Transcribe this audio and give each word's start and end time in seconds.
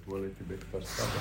אתמול 0.00 0.22
הייתי 0.22 0.44
בכפר 0.48 0.84
סבא. 0.84 1.20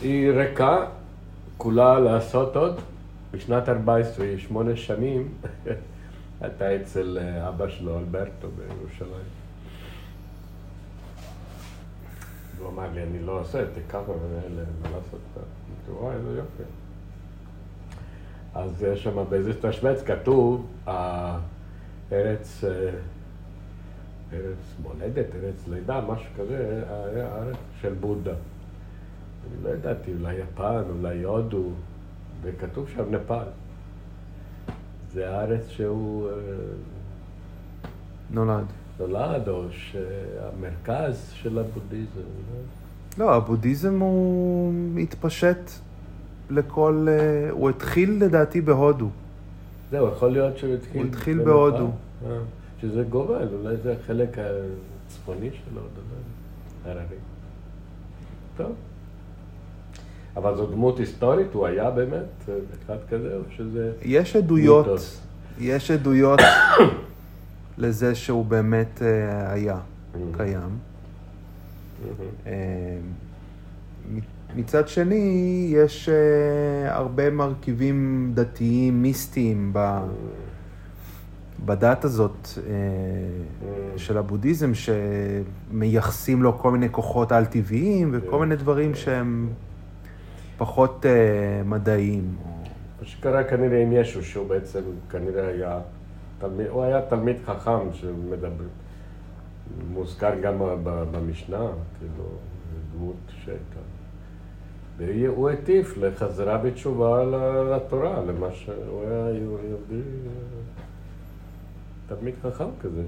היא 0.00 0.30
ריקה, 0.30 0.86
כולה 1.56 2.00
לעשות 2.00 2.56
עוד. 2.56 2.80
בשנת 3.32 3.68
14, 3.68 4.26
שמונה 4.38 4.76
שנים, 4.76 5.34
הייתה 6.40 6.76
אצל 6.76 7.18
אה, 7.20 7.48
אבא 7.48 7.68
שלו, 7.68 7.98
אלברטו, 7.98 8.48
בירושלים. 8.56 9.24
הוא 12.58 12.68
אמר 12.68 12.86
לי, 12.94 13.02
אני 13.02 13.22
לא 13.22 13.40
עושה, 13.40 13.64
תיקח 13.74 14.00
ממני 14.08 14.62
מה 14.82 14.88
לעשות. 14.88 15.20
אמרתי, 15.36 15.90
וואי, 15.90 16.14
איזה 16.14 16.36
יופי. 16.38 16.62
אז 18.54 18.86
שם 18.94 19.24
באיזה 19.28 19.52
תשבץ 19.62 20.02
כתוב, 20.02 20.66
הארץ, 22.10 22.64
אה, 22.64 22.90
ארץ 24.32 24.74
מולדת, 24.82 25.26
ארץ 25.34 25.68
לידה, 25.68 26.00
משהו 26.00 26.30
כזה, 26.38 26.82
היה 26.88 27.28
הארץ 27.28 27.56
של 27.80 27.94
בודה. 27.94 28.30
אני 28.30 29.64
לא 29.64 29.68
ידעתי, 29.68 30.12
אולי 30.12 30.34
יפן, 30.34 30.82
אולי 30.90 31.22
הודו, 31.22 31.68
וכתוב 32.42 32.88
שם 32.88 33.14
נפאל. 33.14 33.46
זה 35.12 35.30
הארץ 35.30 35.68
שהוא 35.68 36.28
אה, 36.28 36.34
נולד. 38.30 38.64
נולד, 38.98 39.48
או 39.48 39.64
שהמרכז 39.70 41.30
של 41.32 41.58
הבודהיזם. 41.58 42.20
לא? 43.18 43.26
לא, 43.26 43.34
הבודהיזם 43.34 44.00
הוא 44.00 44.98
התפשט 44.98 45.70
לכל... 46.50 47.06
אה, 47.08 47.50
הוא 47.50 47.70
התחיל 47.70 48.24
לדעתי 48.24 48.60
בהודו. 48.60 49.08
זהו, 49.90 50.08
יכול 50.08 50.32
להיות 50.32 50.58
שהוא 50.58 50.74
התחיל... 50.74 51.00
הוא 51.00 51.08
התחיל. 51.08 51.42
בהודו. 51.42 51.90
אה, 52.26 52.38
שזה 52.80 53.02
גובל, 53.02 53.48
אולי 53.60 53.76
זה 53.76 53.94
החלק 54.02 54.36
הצפוני 55.06 55.50
לא 55.74 55.80
יודע, 55.80 57.00
הררי. 57.00 57.16
טוב. 58.56 58.72
אבל 60.36 60.56
זו 60.56 60.66
דמות 60.66 60.98
היסטורית, 60.98 61.54
הוא 61.54 61.66
היה 61.66 61.90
באמת 61.90 62.48
אה, 62.48 62.54
אחד 62.86 62.96
כזה, 63.10 63.36
או 63.36 63.40
שזה... 63.56 63.92
יש 64.02 64.36
עדויות? 64.36 64.86
יש 65.58 65.90
עדויות 65.90 66.40
לזה 67.78 68.14
שהוא 68.14 68.44
באמת 68.44 69.02
אה, 69.02 69.52
היה 69.52 69.78
קיים. 70.36 70.78
מצד 74.56 74.88
שני, 74.88 75.68
יש 75.76 76.08
אה, 76.08 76.94
הרבה 76.96 77.30
מרכיבים 77.30 78.30
דתיים, 78.34 79.02
מיסטיים 79.02 79.70
ב- 79.72 80.00
בדת 81.64 82.04
הזאת 82.04 82.48
אה, 82.58 82.72
של 83.96 84.18
הבודהיזם, 84.18 84.72
שמייחסים 84.74 86.42
לו 86.42 86.58
כל 86.58 86.70
מיני 86.70 86.88
כוחות 86.90 87.32
על-טבעיים 87.32 88.10
וכל. 88.12 88.40
מיני 88.40 88.56
דברים 88.56 88.94
שהם 88.94 89.48
פחות 90.58 91.06
אה, 91.06 91.62
מדעיים. 91.64 92.36
מה 93.00 93.06
שקרה 93.06 93.44
כנראה 93.44 93.82
עם 93.82 93.92
ישו, 93.92 94.22
שהוא 94.22 94.48
בעצם 94.48 94.80
כנראה 95.10 95.46
היה, 95.48 95.78
תלמיד, 96.38 96.66
הוא 96.66 96.82
היה 96.82 97.02
תלמיד 97.02 97.36
חכם 97.46 97.92
שמדבר, 97.92 98.64
מוזכר 99.92 100.40
גם 100.42 100.54
במשנה, 101.12 101.66
כאילו, 101.98 102.24
דמות 102.92 103.16
שהייתה. 103.44 103.89
והוא 105.00 105.50
הטיף 105.50 105.96
לחזרה 105.96 106.58
בתשובה 106.58 107.24
לתורה, 107.76 108.22
למה 108.24 108.52
שהוא 108.52 109.02
היה 109.02 109.30
יהודי, 109.30 110.02
תלמיד 112.08 112.34
חכם 112.42 112.68
כזה, 112.80 113.02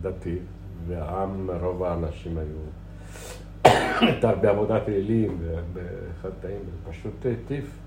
דתי, 0.00 0.38
והעם, 0.86 1.50
רוב 1.60 1.82
האנשים 1.82 2.38
היו, 2.38 2.58
הייתה 4.00 4.34
בעבודת 4.34 4.88
אלילים, 4.88 5.38
בחטאים, 5.74 6.60
פשוט 6.90 7.26
הטיף. 7.26 7.78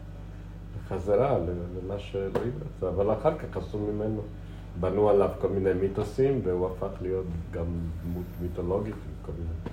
חזרה 0.87 1.37
למה 1.83 1.99
שאלוהים 1.99 2.51
רצה, 2.61 2.89
אבל 2.89 3.13
אחר 3.13 3.37
כך 3.37 3.57
עשו 3.57 3.77
ממנו, 3.79 4.21
בנו 4.79 5.09
עליו 5.09 5.29
כל 5.41 5.47
מיני 5.47 5.73
מיתוסים, 5.73 6.41
והוא 6.43 6.67
הפך 6.67 7.01
להיות 7.01 7.25
גם 7.51 7.66
דמות 8.03 8.25
מיתולוגית, 8.41 8.95
עם 8.95 9.25
כל 9.25 9.31
מיני 9.31 9.70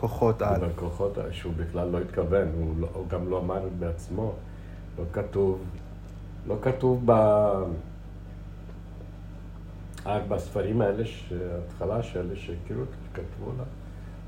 כוחות 0.00 0.42
על. 0.42 0.60
כוחות 0.76 1.18
שהוא 1.30 1.52
בכלל 1.56 1.88
לא 1.88 2.00
התכוון, 2.00 2.48
הוא, 2.54 2.74
לא, 2.80 2.88
הוא 2.92 3.08
גם 3.08 3.30
לא 3.30 3.38
אמר 3.38 3.68
בעצמו, 3.78 4.32
לא 4.98 5.04
כתוב, 5.12 5.64
לא 6.46 6.56
כתוב 6.62 7.02
ב... 7.04 7.12
רק 10.06 10.22
בספרים 10.28 10.80
האלה, 10.80 11.04
ההתחלה 11.54 12.00
אלה 12.16 12.36
שהכירו 12.36 12.80
אותו, 12.80 12.92
שכתבו 13.04 13.52
לה, 13.58 13.64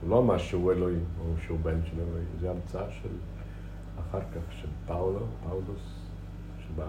הוא 0.00 0.10
לא 0.10 0.18
אמר 0.18 0.38
שהוא 0.38 0.72
אלוהים, 0.72 1.04
או 1.20 1.24
שהוא 1.44 1.58
בן 1.62 1.78
של 1.84 1.96
אלוהים, 1.96 2.26
זה 2.40 2.50
המצאה 2.50 2.90
של 2.90 3.08
אחר 4.00 4.20
כך, 4.20 4.52
של 4.60 4.68
פאולו, 4.86 5.26
פאולוס, 5.44 5.82
שבא 6.58 6.84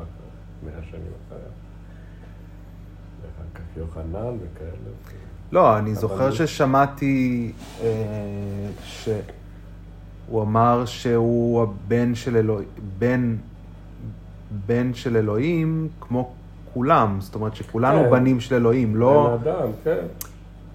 מאה 0.65 0.83
שנים 0.83 1.11
אחריה. 1.27 1.51
ואחר 3.21 3.49
כך 3.55 3.77
יוחנן 3.77 4.37
וכאלה. 4.41 4.91
לא, 5.51 5.77
אני 5.77 5.95
זוכר 5.95 6.23
הוא- 6.27 6.31
ששמעתי 6.31 7.51
אה, 7.83 7.87
שהוא 8.83 10.41
אמר 10.41 10.85
שהוא 10.85 11.63
הבן 11.63 12.15
של 12.15 12.37
אלוהים, 12.37 12.67
בן, 12.99 13.35
בן 14.65 14.93
של 14.93 15.17
אלוהים 15.17 15.87
כמו 16.01 16.31
כולם, 16.73 17.17
זאת 17.21 17.35
אומרת 17.35 17.55
שכולנו 17.55 18.03
כן. 18.03 18.11
בנים 18.11 18.39
של 18.39 18.55
אלוהים, 18.55 18.95
לא, 18.95 19.37
בן 19.43 19.49
אדם, 19.51 19.67
כן, 19.83 19.97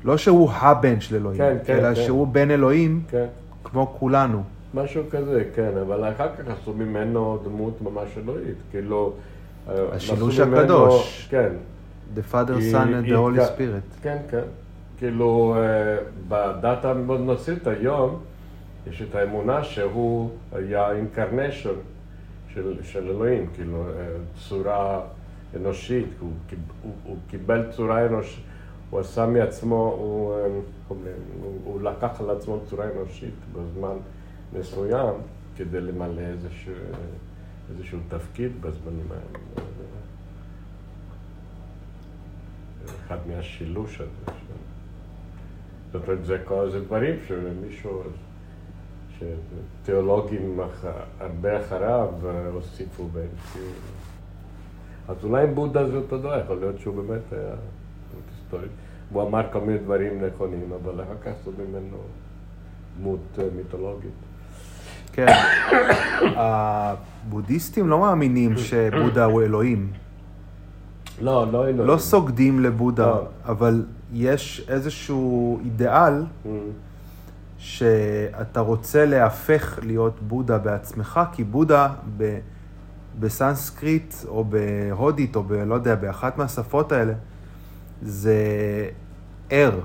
לא 0.04 0.16
שהוא 0.16 0.50
הבן 0.52 1.00
של 1.00 1.14
אלוהים, 1.16 1.38
כן, 1.38 1.56
כן, 1.64 1.76
אלא 1.76 1.94
כן. 1.94 2.02
שהוא 2.04 2.26
בן 2.28 2.50
אלוהים 2.50 3.02
כן. 3.10 3.26
כמו 3.64 3.94
כולנו. 3.98 4.42
משהו 4.74 5.02
כזה, 5.10 5.44
כן, 5.54 5.70
אבל 5.86 6.12
אחר 6.12 6.28
כך 6.38 6.44
עשו 6.62 6.72
ממנו 6.72 7.38
דמות 7.44 7.82
ממש 7.82 8.08
אלוהית, 8.24 8.56
כאילו... 8.70 9.12
השילוש 9.92 10.34
עשו 10.40 10.46
ממנו- 10.46 10.60
הקדוש. 10.60 11.28
כן, 11.30 11.48
The 12.16 12.22
Father, 12.32 12.54
היא- 12.56 12.72
Son 12.72 12.88
and 12.94 13.04
the 13.06 13.16
Holy 13.16 13.40
Spirit. 13.54 14.02
כן, 14.02 14.18
כן. 14.30 14.42
כאילו, 14.98 15.54
אה, 15.58 15.96
בדת 16.28 16.84
המאוד 16.84 17.20
נוצרית 17.20 17.66
היום, 17.66 18.20
יש 18.90 19.02
את 19.02 19.14
האמונה 19.14 19.64
שהוא 19.64 20.30
היה 20.52 20.92
אינקרנשן 20.92 21.70
של, 22.48 22.82
של 22.82 23.08
אלוהים, 23.08 23.46
כאילו, 23.54 23.84
אה, 23.88 24.06
צורה 24.48 25.00
אנושית, 25.56 26.06
הוא, 26.20 26.30
הוא, 26.82 26.92
הוא 27.04 27.16
קיבל 27.30 27.66
צורה 27.76 28.06
אנושית, 28.06 28.44
הוא 28.90 29.00
עשה 29.00 29.26
מעצמו, 29.26 29.94
הוא, 29.98 30.34
אה, 30.34 30.46
הוא, 30.88 30.98
הוא 31.64 31.82
לקח 31.82 32.20
על 32.20 32.30
עצמו 32.30 32.60
צורה 32.70 32.86
אנושית 32.96 33.34
בזמן 33.52 33.96
מסוים, 34.58 35.14
כדי 35.56 35.80
למלא 35.80 36.20
איזשהו, 36.20 36.72
איזשהו 37.74 37.98
תפקיד 38.08 38.52
בזמנים 38.62 39.06
האלה. 39.10 39.64
אחד 43.06 43.18
מהשילוש 43.26 44.00
הזה. 44.00 44.32
זאת 45.92 46.08
אומרת, 46.08 46.24
זה 46.24 46.38
כל 46.44 46.70
זה 46.70 46.80
דברים 46.80 47.14
שמישהו, 47.28 48.02
שתיאולוגים. 49.18 50.60
הרבה 51.20 51.60
אחריו 51.60 52.08
אה, 52.24 52.48
הוסיפו 52.52 53.08
והמציאו. 53.12 53.72
אז 55.08 55.16
אולי 55.24 55.46
בודה 55.46 55.88
זה 55.88 55.96
אותו 55.96 56.18
דבר, 56.18 56.40
יכול 56.44 56.56
להיות 56.56 56.80
שהוא 56.80 56.94
באמת 56.94 57.32
היה 57.32 57.40
דמות 57.40 58.24
היסטורית. 58.38 58.70
הוא 59.12 59.22
אמר 59.22 59.42
כל 59.52 59.60
מיני 59.60 59.78
דברים 59.78 60.24
נכונים, 60.24 60.72
אבל 60.82 61.02
אחר 61.02 61.14
כך 61.22 61.32
עשו 61.40 61.50
ממנו 61.58 61.96
דמות 62.98 63.20
אה, 63.38 63.44
מיתולוגית. 63.56 64.10
כן. 65.12 65.26
הבודהיסטים 66.42 67.88
לא 67.88 67.98
מאמינים 67.98 68.56
שבודה 68.56 69.24
הוא 69.24 69.42
אלוהים. 69.42 69.92
לא, 71.20 71.46
לא 71.52 71.68
אלוהים. 71.68 71.90
לא 71.90 71.98
סוגדים 71.98 72.60
לבודה, 72.60 73.06
לא. 73.06 73.22
אבל 73.44 73.84
יש 74.12 74.66
איזשהו 74.68 75.58
אידיאל 75.64 76.24
שאתה 77.58 78.60
רוצה 78.60 79.06
להפך 79.06 79.78
להיות 79.82 80.22
בודה 80.22 80.58
בעצמך, 80.58 81.20
כי 81.32 81.44
בודה 81.44 81.88
ב, 82.16 82.38
בסנסקריט 83.20 84.14
או 84.28 84.44
בהודית 84.44 85.36
או 85.36 85.42
ב... 85.42 85.52
לא 85.52 85.74
יודע, 85.74 85.94
באחת 85.94 86.38
מהשפות 86.38 86.92
האלה, 86.92 87.12
זה 88.02 88.36
ער. 89.50 89.80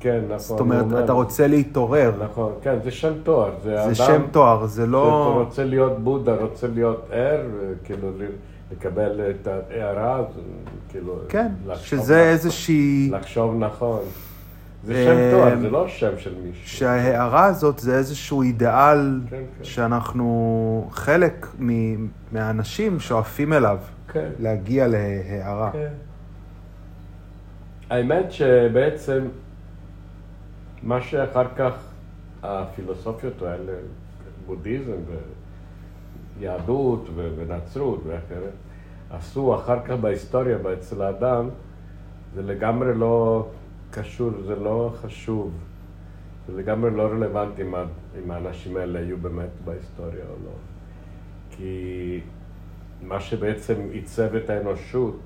כן, 0.00 0.20
נכון. 0.24 0.38
זאת 0.38 0.60
אומרת, 0.60 0.84
אומר. 0.84 1.04
אתה 1.04 1.12
רוצה 1.12 1.46
להתעורר. 1.46 2.12
נכון, 2.24 2.52
כן, 2.62 2.78
זה 2.84 2.90
שם 2.90 3.12
תואר. 3.22 3.50
זה, 3.62 3.70
זה 3.70 3.82
אדם 3.84 3.94
שם 3.94 4.22
תואר, 4.30 4.66
זה 4.66 4.86
לא... 4.86 5.34
רוצה 5.46 5.64
להיות 5.64 5.98
בודה, 5.98 6.34
רוצה 6.34 6.66
להיות 6.66 7.08
ער, 7.10 7.46
כאילו 7.84 8.08
לקבל 8.72 9.30
את 9.30 9.46
ההערה, 9.46 10.22
כאילו... 10.88 11.18
כן, 11.28 11.48
שזה 11.76 12.14
נכון. 12.14 12.26
איזושהי... 12.28 13.10
לחשוב 13.12 13.54
נכון. 13.58 14.00
זה 14.84 14.94
אה, 14.94 15.04
שם 15.04 15.36
תואר, 15.36 15.58
זה 15.60 15.70
לא 15.70 15.88
שם 15.88 16.18
של 16.18 16.34
מישהו. 16.44 16.68
שההערה 16.78 17.44
הזאת 17.44 17.78
זה 17.78 17.96
איזשהו 17.98 18.42
אידיאל 18.42 19.20
כן, 19.30 19.36
כן. 19.58 19.64
שאנחנו, 19.64 20.88
חלק 20.92 21.46
מ- 21.60 22.06
מהאנשים 22.32 23.00
שואפים 23.00 23.52
אליו, 23.52 23.78
כן, 24.12 24.28
להגיע 24.38 24.86
להערה. 24.88 25.70
כן. 25.72 25.88
האמת 27.90 28.32
שבעצם 28.32 29.24
מה 30.82 31.02
שאחר 31.02 31.46
כך 31.56 31.72
הפילוסופיות 32.42 33.42
האלה, 33.42 33.72
בודהיזם 34.46 34.92
ויהדות 36.38 37.08
ונצרות 37.14 38.00
ואחרת, 38.06 38.52
עשו 39.10 39.54
אחר 39.54 39.80
כך 39.84 39.90
בהיסטוריה 39.90 40.58
אצל 40.72 41.02
האדם, 41.02 41.48
זה 42.34 42.42
לגמרי 42.42 42.94
לא 42.94 43.46
קשור, 43.90 44.30
זה 44.46 44.56
לא 44.56 44.92
חשוב. 45.02 45.52
זה 46.46 46.52
לגמרי 46.56 46.90
לא 46.90 47.02
רלוונטי 47.02 47.62
אם, 47.62 48.30
האנשים 48.30 48.76
האלה 48.76 48.98
היו 48.98 49.18
באמת 49.18 49.50
בהיסטוריה 49.64 50.24
או 50.30 50.34
לא. 50.44 50.52
כי 51.50 52.20
מה 53.02 53.20
שבעצם 53.20 53.74
עיצב 53.90 54.34
את 54.34 54.50
האנושות 54.50 55.20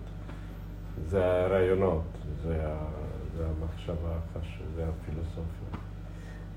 זה 1.09 1.25
הרעיונות, 1.25 2.02
זה, 2.43 2.62
זה 3.37 3.44
המחשבה, 3.47 4.19
זה 4.76 4.85
הפילוסופיה. 4.88 5.65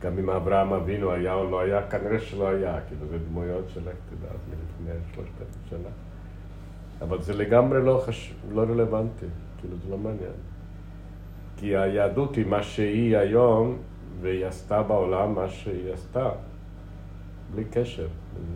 גם 0.01 0.18
אם 0.19 0.30
אברהם 0.30 0.74
אבינו 0.74 1.12
היה 1.12 1.34
או 1.34 1.51
לא 1.51 1.60
היה, 1.60 1.88
כנראה 1.88 2.19
שלא 2.19 2.48
היה, 2.48 2.80
כאילו 2.88 3.07
זה 3.07 3.18
דמויות 3.30 3.66
של 3.74 3.88
איך 3.88 3.98
תדע, 4.10 4.30
מלפני 4.50 5.00
שלושת 5.13 5.31
אלפים 5.42 5.62
שנה. 5.69 5.90
אבל 7.01 7.22
זה 7.22 7.34
לגמרי 7.34 7.86
לא, 7.86 8.04
חש... 8.06 8.34
לא 8.51 8.62
רלוונטי, 8.62 9.25
כאילו 9.60 9.75
זה 9.78 9.90
לא 9.90 9.98
מעניין. 9.98 10.31
כי 11.57 11.78
היהדות 11.78 12.36
היא 12.36 12.46
מה 12.46 12.63
שהיא 12.63 13.18
היום, 13.18 13.78
והיא 14.22 14.46
עשתה 14.46 14.84
בעולם 14.84 15.36
מה 15.36 15.50
שהיא 15.50 15.94
עשתה, 15.94 16.30
בלי 17.56 17.63
קשר 17.66 18.07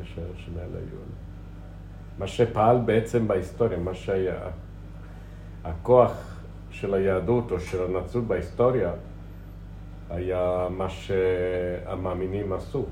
שהאנשים 0.04 0.54
האלה 0.58 0.78
היו. 0.78 1.00
מה 2.20 2.28
שפעל 2.28 2.78
בעצם 2.86 3.28
בהיסטוריה, 3.28 3.78
מה 3.78 3.94
שהיה, 3.94 4.40
הכוח 5.64 6.40
של 6.72 6.94
היהדות 6.94 7.52
או 7.52 7.60
של 7.60 7.84
הנצרות 7.84 8.24
בהיסטוריה, 8.28 8.92
היה 10.14 10.68
מה 10.70 10.90
שהמאמינים 10.90 12.54
עשו. 12.54 12.86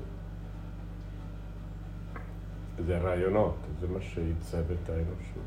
זה 2.86 2.98
רעיונות, 2.98 3.56
זה 3.80 3.86
מה 3.88 4.00
שעיצב 4.00 4.58
את 4.58 4.88
האנושות. 4.88 5.42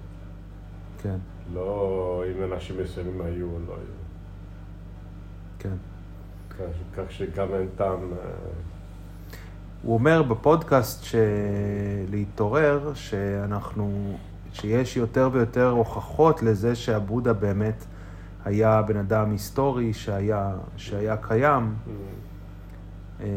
כן. 1.02 1.18
לא 1.54 2.24
אם 2.32 2.54
אנשים 2.54 2.76
מסוימים 2.84 3.22
היו 3.22 3.46
או 3.46 3.60
לא 3.68 3.74
היו. 3.74 3.96
כן. 5.60 5.76
כך 6.98 7.12
שגם 7.12 7.54
אין 7.54 7.68
טעם... 7.76 8.14
אה, 8.14 8.18
הוא 9.84 9.94
אומר 9.94 10.24
בפודקאסט 10.24 11.04
שלהתעורר, 11.04 12.92
שאנחנו, 12.94 14.18
שיש 14.54 14.98
יותר 14.98 15.30
ויותר 15.32 15.70
הוכחות 15.70 16.44
לזה 16.44 16.76
שהבודה 16.76 17.34
באמת 17.34 17.86
היה 18.46 18.82
בן 18.82 18.98
אדם 18.98 19.32
היסטורי 19.32 19.94
שהיה, 19.94 20.52
שהיה 20.78 21.18
קיים. 21.18 21.74
Mm. 21.88 21.90
אה, 23.22 23.28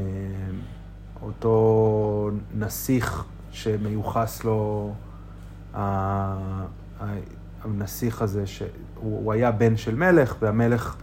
אותו 1.22 2.31
נסיך 2.55 3.25
שמיוחס 3.50 4.44
לו, 4.44 4.93
הנסיך 7.64 8.22
הזה, 8.22 8.46
שהוא 8.46 9.32
היה 9.32 9.50
בן 9.52 9.76
של 9.76 9.94
מלך, 9.94 10.37
והמלך 10.40 10.96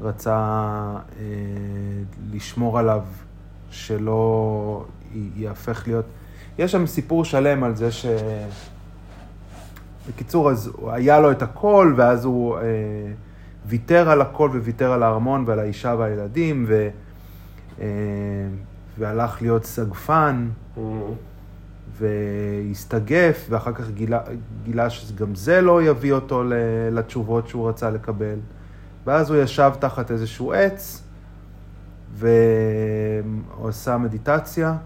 רצה 0.00 0.36
אה, 0.36 1.24
לשמור 2.32 2.78
עליו 2.78 3.02
שלא 3.70 4.84
ייהפך 5.12 5.82
להיות... 5.86 6.04
יש 6.58 6.72
שם 6.72 6.86
סיפור 6.86 7.24
שלם 7.24 7.64
על 7.64 7.76
זה 7.76 7.92
ש... 7.92 8.06
בקיצור, 10.08 10.50
אז 10.50 10.72
היה 10.86 11.20
לו 11.20 11.30
את 11.30 11.42
הכל, 11.42 11.94
ואז 11.96 12.24
הוא 12.24 12.56
אה, 12.56 12.62
ויתר 13.66 14.10
על 14.10 14.20
הכל 14.20 14.50
וויתר 14.54 14.92
על 14.92 15.02
הארמון 15.02 15.44
ועל 15.46 15.58
האישה 15.58 15.94
והילדים, 15.98 16.64
ו, 16.68 16.88
אה, 17.80 17.86
והלך 18.98 19.42
להיות 19.42 19.64
סגפן, 19.64 20.48
mm-hmm. 20.76 20.80
והסתגף, 21.98 23.46
ואחר 23.50 23.72
כך 23.72 23.90
גילה, 23.90 24.20
גילה 24.64 24.90
שגם 24.90 25.34
זה 25.34 25.60
לא 25.60 25.82
יביא 25.82 26.12
אותו 26.12 26.44
לתשובות 26.92 27.48
שהוא 27.48 27.68
רצה 27.68 27.90
לקבל. 27.90 28.38
ואז 29.06 29.30
הוא 29.30 29.38
ישב 29.38 29.72
תחת 29.78 30.10
איזשהו 30.10 30.52
עץ, 30.52 31.02
והוא 32.14 33.68
עשה 33.68 33.98
מדיטציה, 33.98 34.76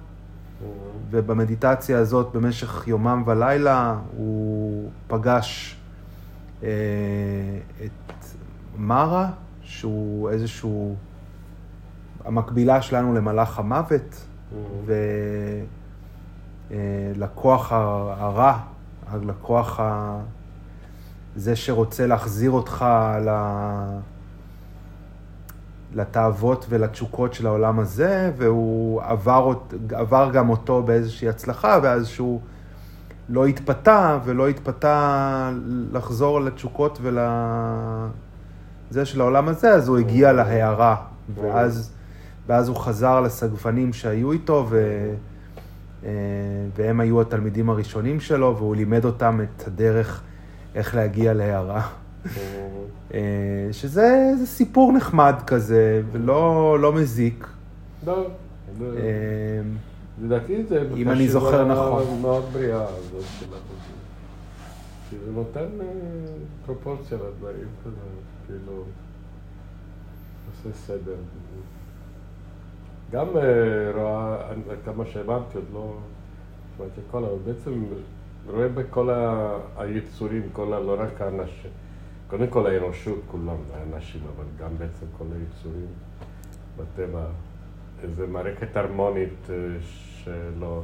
ובמדיטציה 1.11 1.99
הזאת 1.99 2.33
במשך 2.33 2.89
יומם 2.89 3.23
ולילה 3.27 3.97
הוא 4.17 4.91
פגש 5.07 5.77
אה, 6.63 6.69
את 7.85 8.25
מרה, 8.79 9.31
שהוא 9.63 10.31
איזשהו, 10.31 10.97
המקבילה 12.25 12.83
שלנו 12.83 13.15
למלאך 13.15 13.59
המוות, 13.59 14.27
ולכוח 16.71 17.73
אה, 17.73 17.79
הרע, 18.19 18.59
הלקוח 19.07 19.81
ה... 19.81 20.19
זה 21.37 21.57
שרוצה 21.57 22.07
להחזיר 22.07 22.51
אותך 22.51 22.87
ל... 23.27 23.29
לתאוות 25.95 26.67
ולתשוקות 26.69 27.35
של 27.35 27.47
העולם 27.47 27.79
הזה, 27.79 28.33
והוא 28.37 29.03
עבר, 29.03 29.53
עבר 29.91 30.31
גם 30.33 30.49
אותו 30.49 30.83
באיזושהי 30.83 31.29
הצלחה, 31.29 31.79
ואז 31.83 32.07
שהוא 32.07 32.41
לא 33.29 33.47
התפתה, 33.47 34.19
ולא 34.25 34.49
התפתה 34.49 35.53
לחזור 35.93 36.41
לתשוקות 36.41 36.99
ול... 37.03 37.19
זה 38.91 39.05
של 39.05 39.21
העולם 39.21 39.49
הזה, 39.49 39.71
אז 39.71 39.89
הוא 39.89 39.99
הגיע 39.99 40.33
להערה, 40.33 40.97
ואז, 41.35 41.93
ואז 42.47 42.69
הוא 42.69 42.77
חזר 42.77 43.21
לסגפנים 43.21 43.93
שהיו 43.93 44.33
איתו, 44.33 44.67
ו... 44.69 44.77
אה, 46.05 46.11
והם 46.77 47.01
היו 47.01 47.21
התלמידים 47.21 47.71
הראשונים 47.71 48.21
שלו, 48.21 48.57
והוא 48.57 48.77
לימד 48.77 49.05
אותם 49.05 49.41
את 49.41 49.67
הדרך 49.67 50.23
איך 50.75 50.95
להגיע 50.95 51.35
להערה. 51.35 51.89
אה, 53.15 53.69
שזה 53.73 54.33
סיפור 54.45 54.93
נחמד 54.93 55.35
כזה, 55.47 56.03
ולא 56.13 56.79
לא 56.81 56.93
מזיק. 56.93 57.47
לא. 58.07 58.27
לדעתי 60.23 60.65
זה 60.65 60.89
אם 60.97 61.09
אני 61.09 61.29
זוכר 61.29 61.65
נכון. 61.65 62.21
מאוד 62.21 62.45
בריאה 62.53 62.85
הזאת 62.85 63.25
של 63.41 63.47
החוזים. 63.47 63.97
כי 65.11 65.17
זה 65.25 65.33
נותן 65.33 65.81
אה, 65.81 65.87
פרופורציה 66.67 67.19
לדברים 67.19 67.69
כזה, 67.85 67.97
כאילו, 68.47 68.83
עושה 70.51 70.79
סדר. 70.79 71.15
גם 73.13 73.27
רואה, 73.95 74.53
כמה 74.85 75.07
שהבנתי, 75.07 75.55
עוד 75.55 75.65
לא 75.75 75.97
שמעתי 76.77 77.01
הכל, 77.09 77.25
אבל 77.25 77.37
בעצם 77.45 77.85
רואה 78.51 78.69
בכל 78.69 79.11
היצורים, 79.77 80.43
כל. 80.53 80.65
לא 80.65 80.97
רק 80.99 81.21
האנשים, 81.21 81.71
קודם 82.29 82.47
כל 82.47 82.67
האנושות 82.67 83.19
כולם, 83.31 83.57
האנשים, 83.75 84.21
אבל 84.37 84.45
גם 84.59 84.79
בעצם 84.79 85.07
כל 85.19 85.25
היצורים 85.25 85.87
בטבע, 86.77 87.27
איזו 88.03 88.27
מערכת 88.27 88.77
הרמונית 88.77 89.51
אה, 89.51 89.55
שלא, 89.81 90.83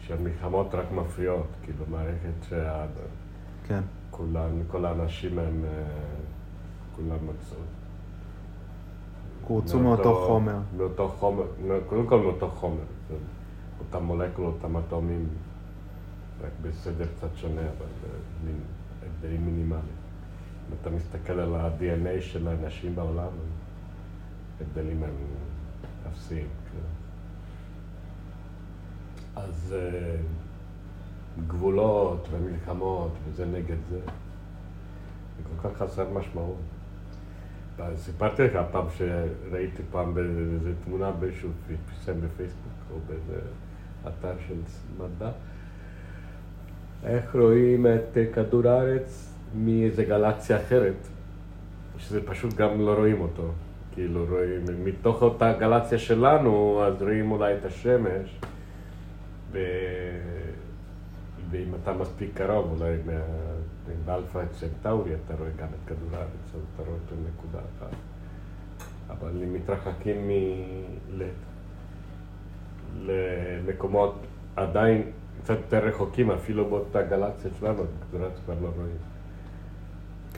שהמלחמות 0.00 0.74
רק 0.74 0.92
מפריעות, 0.92 1.46
כאילו 1.62 1.84
מערכת 1.90 2.48
שה... 2.48 2.86
כן. 3.66 3.80
כולם, 4.10 4.62
כל 4.70 4.84
האנשים 4.84 5.38
הם, 5.38 5.64
אה, 5.64 5.82
כולם 6.96 7.18
מצאו. 7.28 7.58
קורצו 9.46 9.78
מאותו 9.78 10.26
חומר. 10.26 10.58
מאותו 10.76 11.08
חומר, 11.08 11.44
קודם 11.86 12.06
כל 12.06 12.18
מאותו 12.18 12.48
חומר, 12.50 12.84
אותם 13.80 14.04
מולקולות, 14.04 14.54
אותם 14.54 14.76
אטומים. 14.76 15.28
רק 16.40 16.50
בסדר 16.62 17.06
קצת 17.16 17.36
שונה, 17.36 17.60
אבל 17.60 18.10
מין 18.44 18.60
הבדלים 19.02 19.46
מינימליים. 19.46 20.05
אם 20.68 20.74
אתה 20.82 20.90
מסתכל 20.90 21.32
על 21.32 21.54
ה-DNA 21.54 22.20
של 22.20 22.48
האנשים 22.48 22.94
בעולם, 22.94 23.28
הבדלים 24.60 25.02
הם 25.02 25.14
אפסיים. 26.10 26.48
כן. 26.72 26.78
אז 29.40 29.74
uh, 29.76 31.42
גבולות 31.46 32.28
ומלחמות 32.30 33.12
וזה 33.24 33.46
נגד 33.46 33.76
זה, 33.90 34.00
זה 35.36 35.42
כל 35.62 35.68
כך 35.68 35.76
חסר 35.76 36.10
משמעות. 36.10 36.56
סיפרתי 37.96 38.42
לך 38.42 38.58
פעם 38.72 38.86
שראיתי 38.96 39.82
פעם 39.90 40.14
באיזה 40.14 40.72
תמונה 40.84 41.10
באיזשהו 41.10 41.50
פרסם 41.66 42.20
בפייסבוק 42.20 42.72
או 42.92 42.96
באיזה 43.06 43.40
אתר 44.08 44.34
של 44.48 44.54
מדע. 44.98 45.30
איך 47.04 47.34
רואים 47.34 47.86
את 47.86 48.18
כדור 48.34 48.68
הארץ 48.68 49.35
מאיזה 49.54 50.04
גלקסיה 50.04 50.56
אחרת, 50.56 51.08
שזה 51.98 52.26
פשוט 52.26 52.54
גם 52.54 52.80
לא 52.80 52.94
רואים 52.94 53.20
אותו. 53.20 53.52
כאילו 53.92 54.24
רואים, 54.28 54.64
מתוך 54.84 55.22
אותה 55.22 55.52
גלקסיה 55.52 55.98
שלנו, 55.98 56.82
אז 56.84 57.02
רואים 57.02 57.30
אולי 57.30 57.54
את 57.54 57.64
השמש, 57.64 58.38
ו... 59.52 59.58
ואם 61.50 61.74
אתה 61.82 61.92
מספיק 61.92 62.30
קרוב, 62.34 62.80
אולי 62.80 62.96
מה... 63.06 63.12
באלפא 64.04 64.42
צנטאורי 64.60 65.10
אתה 65.14 65.34
רואה 65.38 65.50
גם 65.56 65.66
את 65.66 65.88
כדור 65.88 66.08
הארץ, 66.12 66.54
אז 66.54 66.60
אתה 66.74 66.82
רואה 66.82 66.94
אותו 66.94 67.14
נקודה 67.28 67.58
אחת. 67.58 67.96
אבל 69.10 69.30
אם 69.42 69.54
מתרחקים 69.54 70.28
מ... 70.28 70.30
למקומות 73.06 74.14
עדיין 74.56 75.02
קצת 75.42 75.56
יותר 75.56 75.86
רחוקים, 75.86 76.30
אפילו 76.30 76.64
באותה 76.64 77.02
גלקסיה 77.02 77.50
שלנו, 77.60 77.82
כדור 78.10 78.22
הארץ 78.22 78.38
כבר 78.44 78.54
לא 78.62 78.68
רואים. 78.76 79.15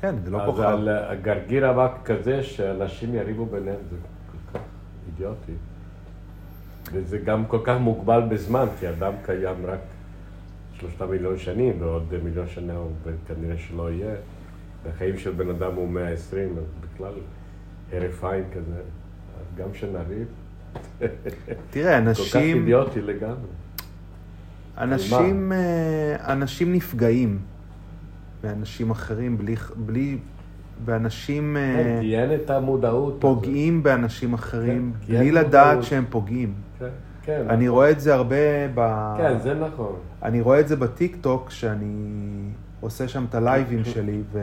כן, 0.00 0.14
זה 0.25 0.31
לא 0.31 0.38
כוכב. 0.47 0.62
על 0.62 0.88
הגרגיר 0.88 1.71
אבק 1.71 1.90
כזה 2.05 2.43
שאנשים 2.43 3.14
יריבו 3.14 3.47
ביניהם, 3.47 3.76
זה 3.90 3.97
כל 4.33 4.59
כך 4.59 4.64
אידיוטי. 5.07 5.52
וזה 6.93 7.19
גם 7.19 7.47
כל 7.47 7.59
כך 7.64 7.76
מוגבל 7.81 8.23
בזמן, 8.28 8.67
כי 8.81 8.88
אדם 8.88 9.12
קיים 9.25 9.67
רק 9.67 9.78
שלושה 10.73 11.07
מיליון 11.07 11.38
שנים, 11.38 11.83
ועוד 11.83 12.14
מיליון 12.25 12.49
שנה 12.49 12.75
הוא 12.76 12.90
כנראה 13.26 13.59
שלא 13.59 13.90
יהיה. 13.90 14.14
והחיים 14.85 15.19
של 15.19 15.31
בן 15.31 15.50
אדם 15.50 15.75
הוא 15.75 15.88
120, 15.88 16.49
אז 16.59 16.64
בכלל 16.81 17.12
הרף 17.93 18.25
עין 18.25 18.45
כזה. 18.55 18.81
אז 19.40 19.57
גם 19.57 19.75
שנריב, 19.75 20.26
תראה, 21.71 21.99
כל 21.99 22.12
כך 22.14 22.19
אנשים, 22.21 22.57
אידיוטי 22.57 23.00
לגמרי. 23.00 23.49
אנשים, 24.78 25.52
אה, 25.52 26.33
אנשים 26.33 26.73
נפגעים 26.73 27.38
מאנשים 28.45 28.90
אחרים 28.90 29.38
בלי, 29.38 29.54
בלי, 29.76 30.18
באנשים 30.85 31.57
אה, 31.57 31.75
כן, 31.76 31.99
כי 32.00 32.18
אין 32.18 32.35
את 32.35 32.50
המודעות. 32.50 33.16
פוגעים 33.18 33.83
באנשים 33.83 34.35
אחרים 34.35 34.92
כן, 35.07 35.18
בלי 35.18 35.30
לדעת 35.33 35.66
מודעות. 35.66 35.85
שהם 35.85 36.04
פוגעים. 36.11 36.54
כן, 36.78 36.87
כן. 37.23 37.45
אני 37.49 37.64
נכון. 37.64 37.68
רואה 37.68 37.90
את 37.90 38.00
זה 38.00 38.14
הרבה 38.14 38.68
ב... 38.75 39.14
כן, 39.18 39.38
זה 39.42 39.54
נכון. 39.54 39.92
אני 40.23 40.40
רואה 40.40 40.61
את 40.61 40.68
זה 40.68 40.76
בטיק 40.76 41.16
טוק, 41.21 41.50
שאני 41.50 41.95
עושה 42.80 43.09
שם 43.09 43.25
את 43.28 43.35
הלייבים 43.35 43.85
שלי, 43.85 44.21
ו... 44.33 44.38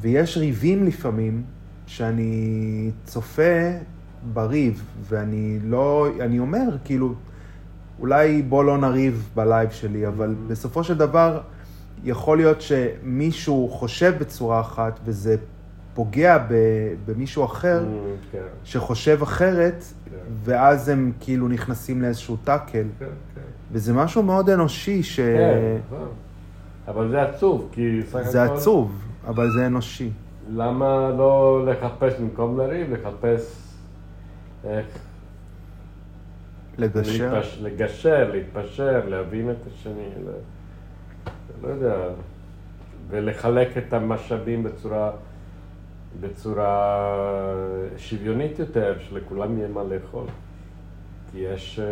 ויש 0.00 0.36
ריבים 0.36 0.84
לפעמים, 0.84 1.42
שאני 1.86 2.90
צופה 3.04 3.70
בריב, 4.32 4.84
ואני 5.08 5.58
לא, 5.64 6.08
אני 6.20 6.38
אומר, 6.38 6.76
כאילו, 6.84 7.14
אולי 8.00 8.42
בוא 8.42 8.64
לא 8.64 8.78
נריב 8.78 9.30
בלייב 9.34 9.70
שלי, 9.70 10.06
אבל 10.06 10.34
בסופו 10.48 10.84
של 10.84 10.98
דבר, 10.98 11.40
יכול 12.04 12.36
להיות 12.36 12.60
שמישהו 12.60 13.68
חושב 13.72 14.14
בצורה 14.20 14.60
אחת, 14.60 15.00
וזה 15.04 15.36
פוגע. 15.94 16.38
במישהו 17.06 17.44
אחר, 17.44 17.84
Mm, 17.84 18.32
כן, 18.32 18.38
שחושב 18.64 19.18
אחרת, 19.22 19.84
כן. 20.04 20.16
ואז 20.44 20.88
הם 20.88 21.12
כאילו 21.20 21.48
נכנסים 21.48 22.02
לאיזשהו 22.02 22.36
טאקל. 22.44 22.84
כן, 22.98 23.04
כן. 23.34 23.40
וזה 23.72 23.92
משהו 23.92 24.22
מאוד 24.22 24.50
אנושי, 24.50 25.02
ש... 25.02 25.20
כן, 25.20 25.76
נכון. 25.86 26.08
אבל 26.88 27.08
זה 27.10 27.22
עצוב, 27.22 27.68
כי. 27.72 28.00
זה 28.22 28.42
עצוב, 28.42 29.02
אבל 29.26 29.50
זה 29.50 29.66
אנושי. 29.66 30.10
למה 30.50 31.10
לא 31.18 31.66
לחפש 31.66 32.12
במקום 32.20 32.58
לריב, 32.58 32.92
לחפש 32.92 33.56
איך 34.64 34.86
לגשר. 36.78 37.34
להתפש... 37.34 37.58
לגשר, 37.62 38.30
להתפשר, 38.32 39.08
להבין 39.08 39.50
את 39.50 39.56
השני. 39.66 40.08
לא 41.62 41.68
יודע, 41.68 41.96
ולחלק 43.08 43.76
את 43.78 43.92
המשאבים 43.92 44.62
בצורה, 44.62 45.10
בצורה 46.20 47.14
שוויונית 47.96 48.58
יותר, 48.58 48.96
שלכולם 49.00 49.58
יהיה 49.58 49.68
מה 49.68 49.82
לאכול. 49.84 50.26
כי 51.32 51.38
יש 51.38 51.78
אה, 51.78 51.84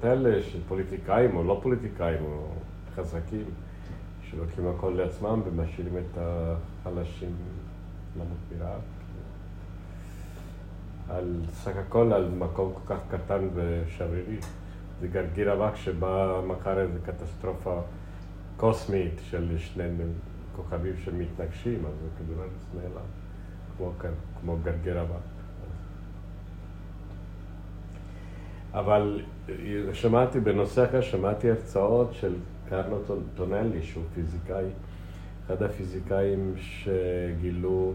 את 0.00 0.04
אלה 0.04 0.42
שפוליטיקאים 0.42 1.36
או 1.36 1.44
לא 1.44 1.60
פוליטיקאים 1.62 2.24
או 2.24 2.46
חזקים, 2.94 3.44
שלוקחים 4.30 4.68
הכל 4.68 4.92
לעצמם 4.96 5.42
ומשאירים 5.44 5.96
את 5.96 6.18
החלשים 6.18 7.30
למות 8.16 8.38
מרעב. 8.58 8.80
על 11.08 11.40
סך 11.52 11.76
הכל 11.76 12.12
על 12.12 12.28
מקום 12.38 12.72
כל 12.74 12.94
כך 12.94 13.00
קטן 13.10 13.48
ושברירי. 13.54 14.36
זה 15.00 15.08
גרגיר 15.08 15.52
אבק 15.52 15.76
שבא 15.76 16.40
מחר 16.46 16.80
איזו 16.80 16.98
קטסטרופה 17.06 17.80
קוסמית 18.56 19.20
של 19.30 19.58
שני 19.58 19.84
כוכבים 20.56 20.92
שמתנגשים, 21.04 21.86
אז 21.86 21.92
כדור 22.18 22.42
הארץ 22.42 22.66
נעלם, 22.74 23.06
כמו, 23.76 23.92
כמו 24.40 24.56
גרגיר 24.62 25.00
אבק. 25.00 25.36
אבל 28.72 29.20
שמעתי, 29.92 30.40
בנושא 30.40 30.84
אחר, 30.84 31.00
שמעתי 31.00 31.50
הרצאות 31.50 32.14
של 32.14 32.34
קרלו 32.68 32.98
טונלי, 33.34 33.82
שהוא 33.82 34.04
פיזיקאי, 34.14 34.64
אחד 35.46 35.62
הפיזיקאים 35.62 36.54
שגילו 36.56 37.92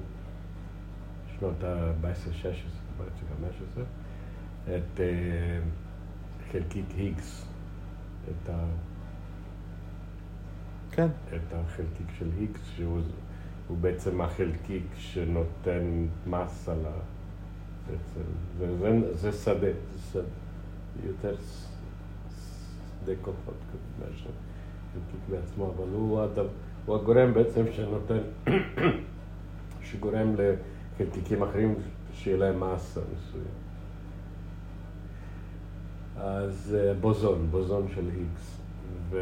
שנות 1.39 1.63
ה-14-16, 1.63 2.45
ב-15, 2.97 3.81
את 4.67 4.99
אה, 4.99 5.59
חלקיק 6.51 6.85
היגס, 6.97 7.45
את, 8.25 8.49
ה, 8.49 8.65
כן. 10.91 11.07
את 11.35 11.53
החלקיק 11.53 12.07
של 12.19 12.29
היגס, 12.39 12.61
שהוא 12.75 12.99
הוא 13.67 13.77
בעצם 13.77 14.21
החלקיק 14.21 14.83
שנותן 14.97 16.05
מס 16.27 16.69
על 16.69 16.85
ה... 16.85 16.91
בעצם, 17.87 18.21
זה, 18.57 18.77
זה, 18.77 19.13
זה 19.15 19.31
שדה, 19.31 19.53
זה 19.59 20.11
שדה, 20.11 20.21
יותר 21.03 21.35
שדה 23.03 23.13
כוחות 23.21 23.55
מאשר 23.99 24.29
חלקיק 24.93 25.21
בעצמו, 25.29 25.73
אבל 25.75 25.87
הוא, 25.93 26.21
הדבר, 26.21 26.47
הוא 26.85 26.95
הגורם 26.95 27.33
בעצם 27.33 27.65
שנותן, 27.71 28.19
שגורם 29.83 30.35
לחלקיקים 30.37 31.43
אחרים 31.43 31.75
שיהיה 32.13 32.37
להם 32.37 32.59
מסה 32.59 33.01
מסוים. 33.01 33.43
אז 36.17 36.77
אה, 36.79 36.93
בוזון, 36.93 37.47
בוזון 37.51 37.87
של 37.95 38.09
היגס. 38.09 38.60
ו... 39.11 39.17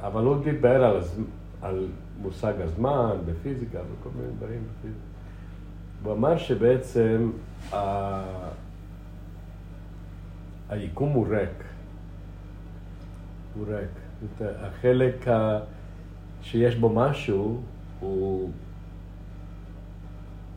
אבל 0.00 0.24
הוא 0.24 0.44
דיבר 0.44 0.84
על, 0.84 0.96
הז... 0.96 1.20
על 1.62 1.86
מושג 2.20 2.54
הזמן 2.60 3.16
בפיזיקה 3.26 3.78
וכל 3.78 4.10
מיני 4.18 4.32
דברים 4.38 4.62
בפיזיקה. 4.78 5.04
הוא 6.04 6.12
אמר 6.12 6.38
שבעצם 6.38 7.30
ה... 7.72 8.22
היקום 10.68 11.10
הוא 11.12 11.26
ריק. 11.28 11.64
הוא 13.54 13.66
ריק. 13.68 13.90
החלק 14.40 15.28
ה... 15.28 15.58
שיש 16.42 16.76
בו 16.76 16.88
משהו 16.88 17.60
הוא 18.00 18.50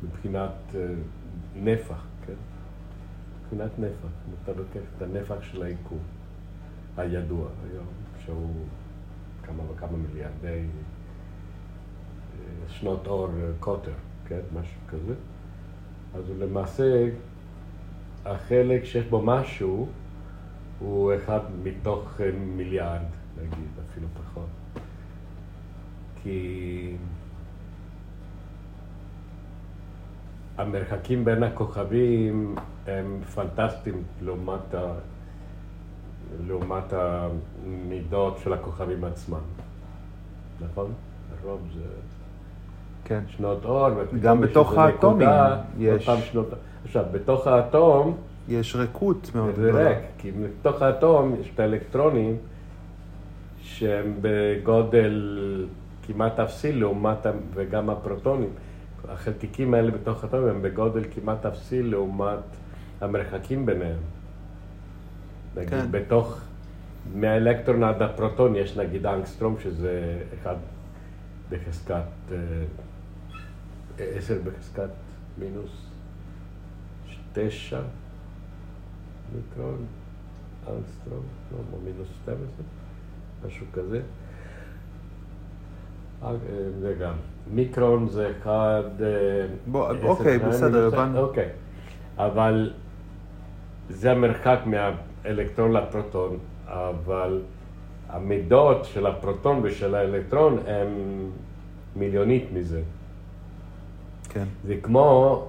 מבחינת 0.04 0.52
אה, 0.76 0.82
נפח, 1.56 2.06
כן? 2.26 2.34
מבחינת 3.42 3.72
נפח. 3.80 4.10
אתה 4.44 4.52
לוקח 4.52 4.88
את 4.98 5.02
הנפח 5.02 5.36
של 5.42 5.64
היקום 5.64 6.00
הידוע 6.98 7.48
היום, 7.72 7.86
שהוא 8.28 8.66
כמה 9.44 9.64
וכמה 9.72 9.98
מיליארדי 9.98 10.48
אה, 10.48 10.60
שנות 12.70 13.08
אור 13.08 13.28
אה, 13.28 13.52
קוטר, 13.60 13.92
כן? 14.28 14.40
משהו 14.60 14.82
כזה. 14.88 15.14
אז 16.16 16.24
למעשה, 16.40 17.10
החלק 18.26 18.84
שיש 18.84 19.06
בו 19.06 19.22
משהו 19.22 19.88
הוא 20.80 21.14
אחד 21.16 21.40
מתוך 21.64 22.22
אה, 22.22 22.32
מיליארד, 22.32 23.06
נגיד, 23.38 23.70
אפילו 23.90 24.08
פחות. 24.14 24.50
כי 26.24 26.96
המרחקים 30.58 31.26
בין 31.26 31.44
הכוכבים 31.44 32.56
הם 32.88 33.22
פנטסטיים 33.36 34.04
לעומת. 34.22 34.76
לעומת 36.48 36.94
המידות 36.94 38.38
של 38.44 38.54
הכוכבים 38.54 39.04
עצמם, 39.04 39.40
נכון? 40.62 40.92
הרוב 41.44 41.62
זה 41.76 41.84
כן. 43.06 43.20
שנות 43.28 43.66
אור, 43.66 43.90
גם 44.22 44.42
בתוך 44.42 44.78
האטומים 44.78 45.30
יש. 45.80 46.10
שנות... 46.32 46.50
עכשיו, 46.86 47.06
בתוך 47.12 47.48
האטום 47.48 48.18
יש 48.48 48.76
ריקות 48.76 49.32
מאוד 49.36 49.56
זה 49.56 49.68
גדולה. 49.70 49.90
ריק, 49.90 50.00
כי 50.18 50.32
בתוך 50.32 50.82
האטום 50.82 51.36
יש 51.42 51.52
את 51.56 51.60
האלקטרונים 51.60 52.38
שהם 53.62 54.14
בגודל 54.22 55.66
כמעט 56.08 56.40
אפסי 56.40 56.72
לעומת, 56.72 57.26
וגם 57.54 57.90
הפרוטונים. 57.90 58.50
החלקיקים 59.10 59.74
האלה 59.74 59.92
בתוך 59.92 60.24
האטום 60.24 60.46
הם 60.46 60.62
בגודל 60.62 61.04
כמעט 61.16 61.46
אפסי 61.46 61.84
לעומת 61.84 62.40
המרחקים 63.02 63.66
ביניהם. 63.66 64.00
נגיד, 65.58 65.70
כן. 65.70 65.92
בתוך, 65.92 66.40
מהאלקטרון 67.16 67.84
עד 67.84 68.02
הפרוטון 68.02 68.56
יש 68.56 68.78
נגיד 68.78 69.06
אנגסטרום, 69.06 69.56
שזה 69.60 70.22
אחד 70.42 70.56
בחזקת, 71.50 72.04
אה, 72.32 72.38
עשר 74.00 74.38
בחזקת 74.44 74.90
מינוס 75.38 75.88
תשע. 77.34 77.80
מיקרון, 79.36 79.86
אנסטרום, 80.68 81.24
לא, 81.52 81.58
או 81.74 81.78
מינוס 81.84 82.08
12, 82.24 82.46
משהו 83.48 83.66
כזה. 83.74 84.02
אה, 86.24 86.34
זה 86.82 86.96
גם. 87.02 87.14
מיקרון 87.52 88.10
זה 88.10 88.32
אחד... 88.40 88.84
אה, 89.02 89.46
בוא, 89.68 89.92
אוקיי, 90.04 90.40
בסדר. 90.40 90.88
הבנו. 90.88 91.20
אוקיי. 91.20 91.50
אבל 92.18 92.74
זה 93.90 94.12
המרחק 94.12 94.60
מהאלקטרון 95.28 95.72
לפרוטון, 95.72 96.38
אבל 96.68 97.42
המידות 98.10 98.86
של 98.86 99.08
הפרוטון 99.08 99.60
ושל 99.64 99.96
האלקטרון 99.96 100.60
הן 100.68 100.88
מיליונית 101.96 102.46
מזה. 102.54 102.82
כן, 104.30 104.46
זה 104.66 104.76
כמו, 104.84 105.46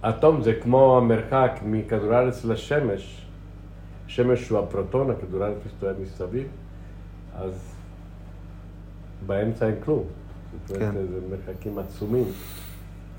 אטום 0.00 0.42
זה 0.42 0.52
כמו 0.62 0.98
המרחק 0.98 1.60
מכדור 1.64 2.14
הארץ 2.14 2.44
לשמש. 2.44 3.26
שמש 4.06 4.48
הוא 4.48 4.58
הפרוטון, 4.58 5.10
הכדור 5.10 5.44
הארץ 5.44 5.56
מסתובב 5.66 5.94
מסביב, 6.02 6.46
אז 7.36 7.74
באמצע 9.26 9.66
אין 9.66 9.74
כלום. 9.84 10.04
כן. 10.68 10.90
זה 10.92 11.18
מרחקים 11.30 11.78
עצומים. 11.78 12.24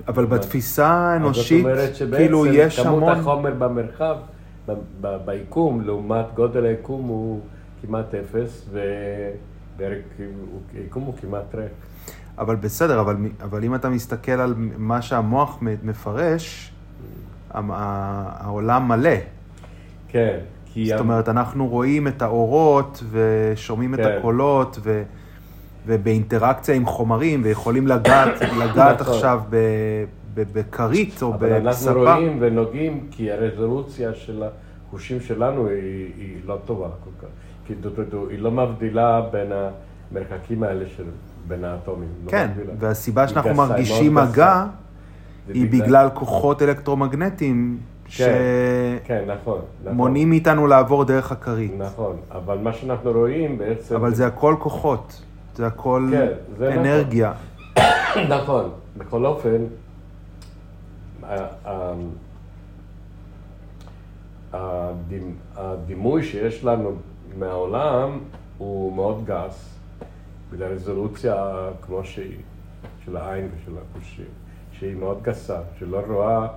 אבל 0.08 0.26
בתפיסה 0.26 0.88
האנושית, 0.88 1.66
אז 1.66 1.72
זאת 1.72 1.78
אומרת 1.78 1.96
שבעצם 1.96 2.18
כאילו 2.18 2.46
יש 2.46 2.80
כמות 2.80 3.04
המון... 3.04 3.20
החומר 3.20 3.54
במרחב, 3.54 4.18
ביקום, 5.26 5.82
לעומת 5.82 6.26
גודל 6.36 6.66
היקום 6.66 7.02
הוא 7.08 7.40
כמעט 7.82 8.16
אפס, 8.16 8.70
והיקום 9.78 11.04
הוא 11.04 11.14
כמעט 11.22 11.56
ריק. 11.56 11.72
אבל 12.38 12.56
בסדר, 12.56 13.02
אבל, 13.02 13.16
אבל 13.44 13.64
אם 13.64 13.76
אתה 13.76 13.90
מסתכל 13.90 14.32
על 14.32 14.54
מה 14.78 15.02
שהמוח 15.02 15.58
מפרש, 15.84 16.72
ה- 17.54 17.60
העולם 18.46 18.88
מלא. 18.88 19.16
כן, 20.08 20.38
כי... 20.66 20.86
זאת 20.90 21.00
אומרת, 21.00 21.30
אנחנו 21.30 21.68
רואים 21.68 22.08
את 22.08 22.22
האורות 22.22 23.04
ושומעים 23.12 23.94
את 23.94 24.00
כן. 24.00 24.16
הקולות 24.18 24.80
ו, 24.82 25.04
ובאינטראקציה 25.86 26.76
עם 26.76 26.86
חומרים 26.86 27.42
ויכולים 27.44 27.88
לגעת, 27.88 28.42
לגעת 28.64 29.02
נכון. 29.02 29.14
עכשיו 29.14 29.42
ב- 29.50 30.06
בכרית 30.36 31.22
או 31.22 31.34
אבל 31.34 31.54
אנחנו 31.54 31.70
בספה. 31.70 32.14
רואים 32.16 32.38
ונוגעים 32.40 33.08
כי 33.12 33.32
הרזולוציה 33.32 34.14
של 34.14 34.44
החושים 34.88 35.20
שלנו 35.20 35.68
היא, 35.68 36.12
היא 36.18 36.38
לא 36.46 36.58
טובה 36.66 36.88
כל 37.04 37.10
כך. 37.22 37.32
כי 37.68 37.74
דו, 37.76 37.90
דו, 37.90 38.04
דו, 38.04 38.30
היא 38.30 38.40
לא 38.40 38.52
מבדילה 38.52 39.22
בין 39.32 39.52
המרחקים 40.12 40.64
האלה 40.64 40.86
של 40.98 41.04
בין 41.48 41.64
האטומים. 41.64 42.10
לא 42.26 42.32
כן, 42.32 42.50
מבדילה. 42.52 42.74
והסיבה 42.80 43.28
שאנחנו 43.28 43.50
גסה, 43.50 43.62
מרגישים. 43.62 44.14
מגע 44.14 44.66
היא 45.48 45.72
בגלל 45.72 46.10
כוחות 46.14 46.62
אלקטרומגנטיים 46.62 47.78
כן, 48.18 49.24
נכון. 49.28 49.34
נכון. 49.36 49.60
שמונעים 49.94 50.30
מאיתנו 50.30 50.68
לעבור 50.68 51.04
דרך 51.04 51.32
הכרית. 51.32 51.72
נכון, 51.78 52.16
אבל 52.32 52.58
מה 52.58 52.74
שאנחנו 52.74 53.12
רואים 53.12 53.58
בעצם... 53.58 53.96
אבל 53.96 54.14
זה 54.14 54.28
הכל 54.28 54.56
כוחות, 54.60 55.22
זה 55.56 55.68
הכל 55.68 56.10
כן, 56.12 56.28
זה 56.58 56.70
נכון. 56.70 56.86
אנרגיה. 56.86 57.32
נכון, 58.36 58.70
בכל 58.98 59.26
אופן, 59.26 59.58
הדימוי 65.56 66.24
שיש 66.24 66.64
לנו 66.64 66.96
מהעולם 67.38 68.20
הוא 68.58 68.96
מאוד 68.96 69.26
גס, 69.26 69.80
בגלל 70.52 70.74
רזולוציה 70.74 71.70
כמו 71.82 72.04
שהיא, 72.04 72.38
של 73.06 73.18
העין 73.18 73.50
ושל 73.56 73.72
החושים, 73.78 74.26
שהיא 74.72 74.96
מאוד 74.96 75.24
גסה, 75.24 75.60
שלא 75.80 76.00
רואה 76.08 76.48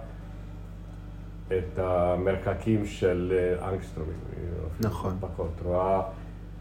את 1.48 1.78
המרחקים 1.78 2.86
של 2.86 3.32
אה, 3.36 3.68
אנגסטרומים, 3.68 4.18
נכון. 4.80 5.16
פחות, 5.20 5.50
רואה 5.64 6.02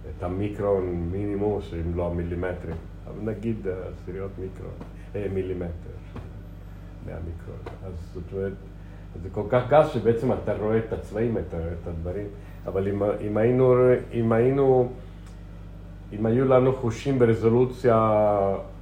את 0.09 0.23
המיקרון 0.23 1.09
מינימוס, 1.11 1.73
אם 1.73 1.97
לא 1.97 2.13
מילימטרים, 2.13 2.75
אבל 3.07 3.31
נגיד 3.31 3.67
אה, 3.67 3.73
עשיריות 3.93 4.31
מיקרון, 4.39 4.73
אה, 5.15 5.25
מילימטר, 5.33 5.95
מהמיקרון. 7.05 7.57
אז 7.85 7.93
זאת 8.13 8.23
אומרת, 8.33 8.53
זה 9.23 9.29
כל 9.31 9.43
כך 9.49 9.63
גס 9.69 9.87
שבעצם 9.87 10.33
אתה 10.33 10.53
רואה 10.57 10.77
את 10.77 10.93
הצבעים, 10.93 11.37
את, 11.37 11.53
ה- 11.53 11.57
את 11.81 11.87
הדברים, 11.87 12.27
אבל 12.65 12.87
אם, 12.87 13.03
אם 13.27 13.37
היינו, 13.37 13.75
אם 14.13 14.31
היינו, 14.31 14.91
אם 16.13 16.25
היו 16.25 16.45
לנו 16.47 16.73
חושים 16.75 17.19
ברזולוציה 17.19 17.95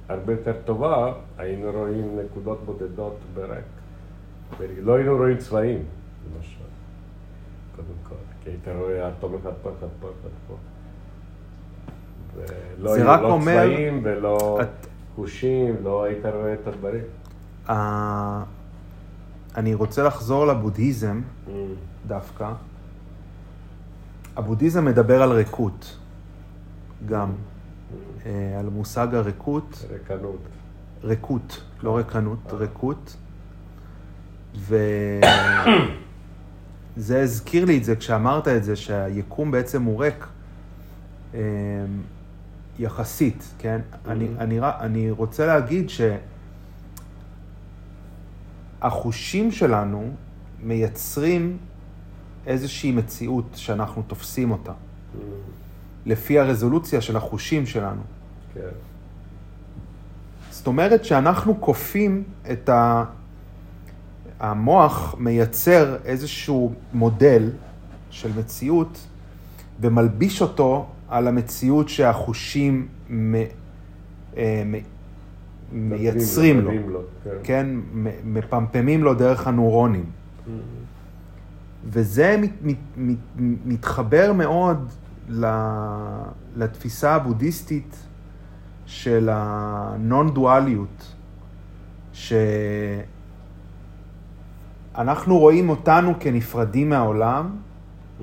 הרבה 0.08 0.32
יותר 0.32 0.52
טובה, 0.64 1.12
היינו 1.38 1.70
רואים 1.72 2.18
נקודות 2.24 2.58
בודדות 2.64 3.16
ברק. 3.34 3.62
לא 4.82 4.94
היינו 4.94 5.16
רואים 5.16 5.36
צבעים, 5.36 5.82
למשל, 6.36 6.60
קודם 7.76 7.88
כל, 8.08 8.14
כי 8.44 8.50
היית 8.50 8.68
רואה 8.78 9.08
אטום 9.08 9.34
אחד 9.34 9.50
פה, 9.62 9.70
אחד 9.78 9.86
פה, 10.00 10.08
אחד 10.08 10.28
פה. 10.48 10.54
ולא 12.36 12.94
היו 12.94 13.04
לא 13.04 13.32
אומר- 13.32 13.52
צבעים 13.66 14.00
ולא 14.04 14.58
את- 14.62 14.86
חושים, 15.14 15.76
לא 15.84 16.04
היית 16.04 16.26
רואה 16.26 16.54
את 16.54 16.66
הדברים. 16.66 17.02
ה- 17.68 18.42
אני 19.56 19.74
רוצה 19.74 20.02
לחזור 20.02 20.46
לבודהיזם 20.46 21.22
Mm, 21.46 21.50
דווקא. 22.06 22.52
הבודהיזם 24.36 24.84
מדבר 24.84 25.22
על 25.22 25.32
ריקות, 25.32 25.96
גם, 27.08 27.32
אה, 28.26 28.56
על 28.60 28.66
מושג 28.68 29.14
הריקות, 29.14 29.84
ריקנות. 29.90 30.40
ריקות, 31.04 31.60
לא 31.82 31.96
ריקנות, 31.96 32.38
ריקות. 32.52 33.16
וזה 34.56 34.82
הזכיר 37.22 37.64
לי 37.64 37.78
את 37.78 37.84
זה 37.84 37.96
כשאמרת 37.96 38.48
את 38.48 38.64
זה, 38.64 38.76
שהיקום 38.76 39.50
בעצם 39.50 39.82
הוא 39.82 40.00
ריק 40.04 40.26
אה, 41.34 41.40
יחסית, 42.78 43.54
כן? 43.58 43.80
אני, 44.08 44.28
אני, 44.38 44.60
ר- 44.60 44.80
אני 44.80 45.10
רוצה 45.10 45.46
להגיד 45.46 45.90
שהחושים 48.84 49.52
שלנו 49.52 50.10
מייצרים 50.62 51.56
איזושהי 52.46 52.92
מציאות 52.92 53.44
שאנחנו 53.54 54.02
תופסים 54.06 54.50
אותה, 54.50 54.72
Mm, 54.72 55.18
לפי 56.06 56.38
הרזולוציה 56.38 57.00
של 57.00 57.16
החושים 57.16 57.66
שלנו. 57.66 58.02
כן. 58.54 58.60
זאת 60.50 60.66
אומרת 60.66 61.04
שאנחנו 61.04 61.60
כופים 61.60 62.22
את 62.52 62.68
ה... 62.68 63.04
המוח 64.40 65.14
מייצר 65.18 65.96
איזשהו 66.04 66.74
מודל 66.92 67.50
של 68.10 68.30
מציאות 68.38 69.06
ומלביש 69.80 70.42
אותו 70.42 70.86
על 71.08 71.28
המציאות 71.28 71.88
שהחושים 71.88 72.88
מ... 73.10 73.34
מייצרים 75.72 76.60
לו, 76.60 76.62
נותנים 76.62 76.90
לו, 76.90 77.00
כן. 77.24 77.30
כן? 77.42 77.66
מפמפמים 78.24 79.04
לו 79.04 79.14
דרך 79.14 79.46
הנוירונים. 79.46 80.04
Mm, 80.04 80.50
וזה 81.84 82.36
מת, 82.40 82.50
מת, 82.62 82.76
מת, 82.96 83.18
מתחבר 83.64 84.32
מאוד 84.32 84.92
לתפיסה 86.56 87.14
הבודהיסטית 87.14 87.96
של 88.86 89.28
הנון-דואליות, 89.32 91.14
שאנחנו 94.92 95.38
רואים 95.38 95.68
אותנו 95.68 96.14
כנפרדים 96.20 96.88
מהעולם, 96.88 97.50
mm, 97.50 98.22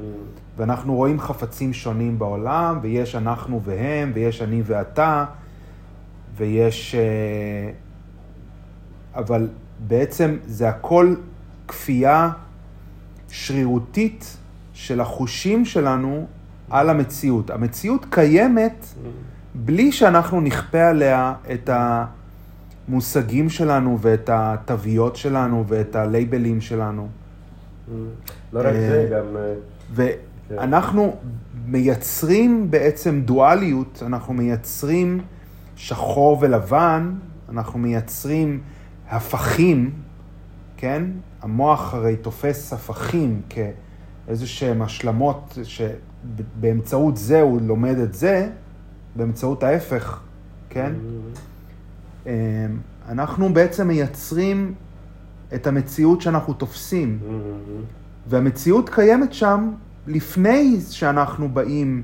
ואנחנו 0.57 0.95
רואים 0.95 1.19
חפצים 1.19 1.73
שונים 1.73 2.19
בעולם, 2.19 2.79
ויש 2.81 3.15
אנחנו 3.15 3.61
והם, 3.63 4.11
ויש 4.15 4.41
אני 4.41 4.61
ואתה, 4.65 5.25
ויש... 6.41 6.95
אה, 6.95 7.71
אבל 9.15 9.47
בעצם 9.87 10.37
זה 10.45 10.69
הכל 10.69 11.15
כפייה 11.67 12.29
שרירותית 13.29 14.37
של 14.73 15.01
החושים 15.01 15.65
שלנו 15.65 16.27
על 16.69 16.89
המציאות. 16.89 17.49
המציאות 17.49 18.05
קיימת. 18.09 18.85
בלי 19.55 19.91
שאנחנו 19.91 20.41
נכפה 20.41 20.89
עליה 20.89 21.33
את 21.53 21.69
המושגים 22.87 23.49
שלנו 23.49 23.97
ואת 24.01 24.29
התוויות 24.33 25.15
שלנו 25.15 25.65
ואת 25.67 25.95
הלייבלים 25.95 26.61
שלנו. 26.61 27.07
לא 28.53 28.59
רק 28.59 28.73
זה, 28.73 29.07
אה, 29.11 29.19
גם... 29.19 29.37
אה, 29.37 30.11
ואנחנו 30.49 31.15
מייצרים 31.65 32.71
בעצם 32.71 33.21
דואליות, 33.25 34.03
אנחנו 34.05 34.33
מייצרים 34.33 35.21
שחור 35.81 36.37
ולבן, 36.41 37.13
אנחנו 37.49 37.79
מייצרים 37.79 38.61
הפכים, 39.09 39.91
כן? 40.77 41.03
המוח 41.41 41.93
הרי 41.93 42.15
תופס 42.15 42.73
הפכים 42.73 43.41
כאיזה 43.49 44.47
שהם 44.47 44.81
השלמות 44.81 45.57
שבאמצעות 45.63 47.17
זה 47.17 47.41
הוא 47.41 47.61
לומד 47.61 47.97
את 47.97 48.13
זה, 48.13 48.49
באמצעות 49.15 49.63
ההפך, 49.63 50.19
כן? 50.69 50.93
אמ, 52.25 52.31
אנחנו 53.09 53.53
בעצם 53.53 53.87
מייצרים 53.87 54.73
את 55.55 55.67
המציאות 55.67 56.21
שאנחנו 56.21 56.53
תופסים. 56.53 57.19
והמציאות 58.27 58.89
קיימת 58.89 59.33
שם 59.33 59.71
לפני 60.07 60.77
שאנחנו 60.89 61.49
באים 61.49 62.03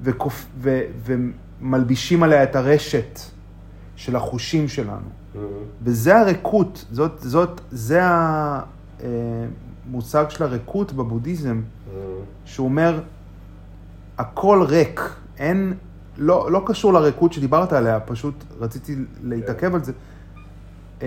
וכופ... 0.00 0.46
ו... 0.58 0.80
ומלבישים 1.62 2.22
עליה 2.22 2.42
את 2.42 2.56
הרשת 2.56 3.18
של 3.96 4.16
החושים 4.16 4.68
שלנו. 4.68 4.96
Mm-hmm. 4.96 5.38
וזה 5.82 6.18
הריקות, 6.20 6.84
זאת, 6.92 7.12
זאת, 7.20 7.60
זה 7.70 8.00
המושג 9.90 10.24
של 10.30 10.44
הריקות 10.44 10.92
בבודהיזם, 10.92 11.60
Mm-hmm. 11.62 11.90
שהוא 12.44 12.64
אומר, 12.64 13.00
הכל 14.18 14.62
ריק, 14.68 15.00
אין, 15.38 15.74
לא, 16.18 16.52
לא 16.52 16.62
קשור 16.66 16.92
לריקות 16.92 17.32
שדיברת 17.32 17.72
עליה, 17.72 18.00
פשוט 18.00 18.34
רציתי 18.60 18.96
להתעכב 19.22 19.74
על 19.74 19.84
זה. 19.84 19.92
אמ, 21.02 21.06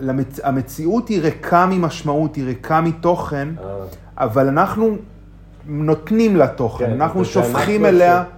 למצ... 0.00 0.40
המציאות 0.44 1.08
היא 1.08 1.20
ריקה 1.20 1.66
ממשמעות, 1.66 2.36
היא 2.36 2.44
ריקה 2.44 2.80
מתוכן, 2.80 3.48
אה, 3.58 3.64
אבל 4.18 4.48
אנחנו 4.48 4.96
נותנים 5.66 6.36
לה 6.36 6.46
תוכן, 6.48 6.86
כן, 6.86 6.92
אנחנו 6.92 7.24
שופכים 7.24 7.84
אליה 7.86 8.24
ש- 8.24 8.35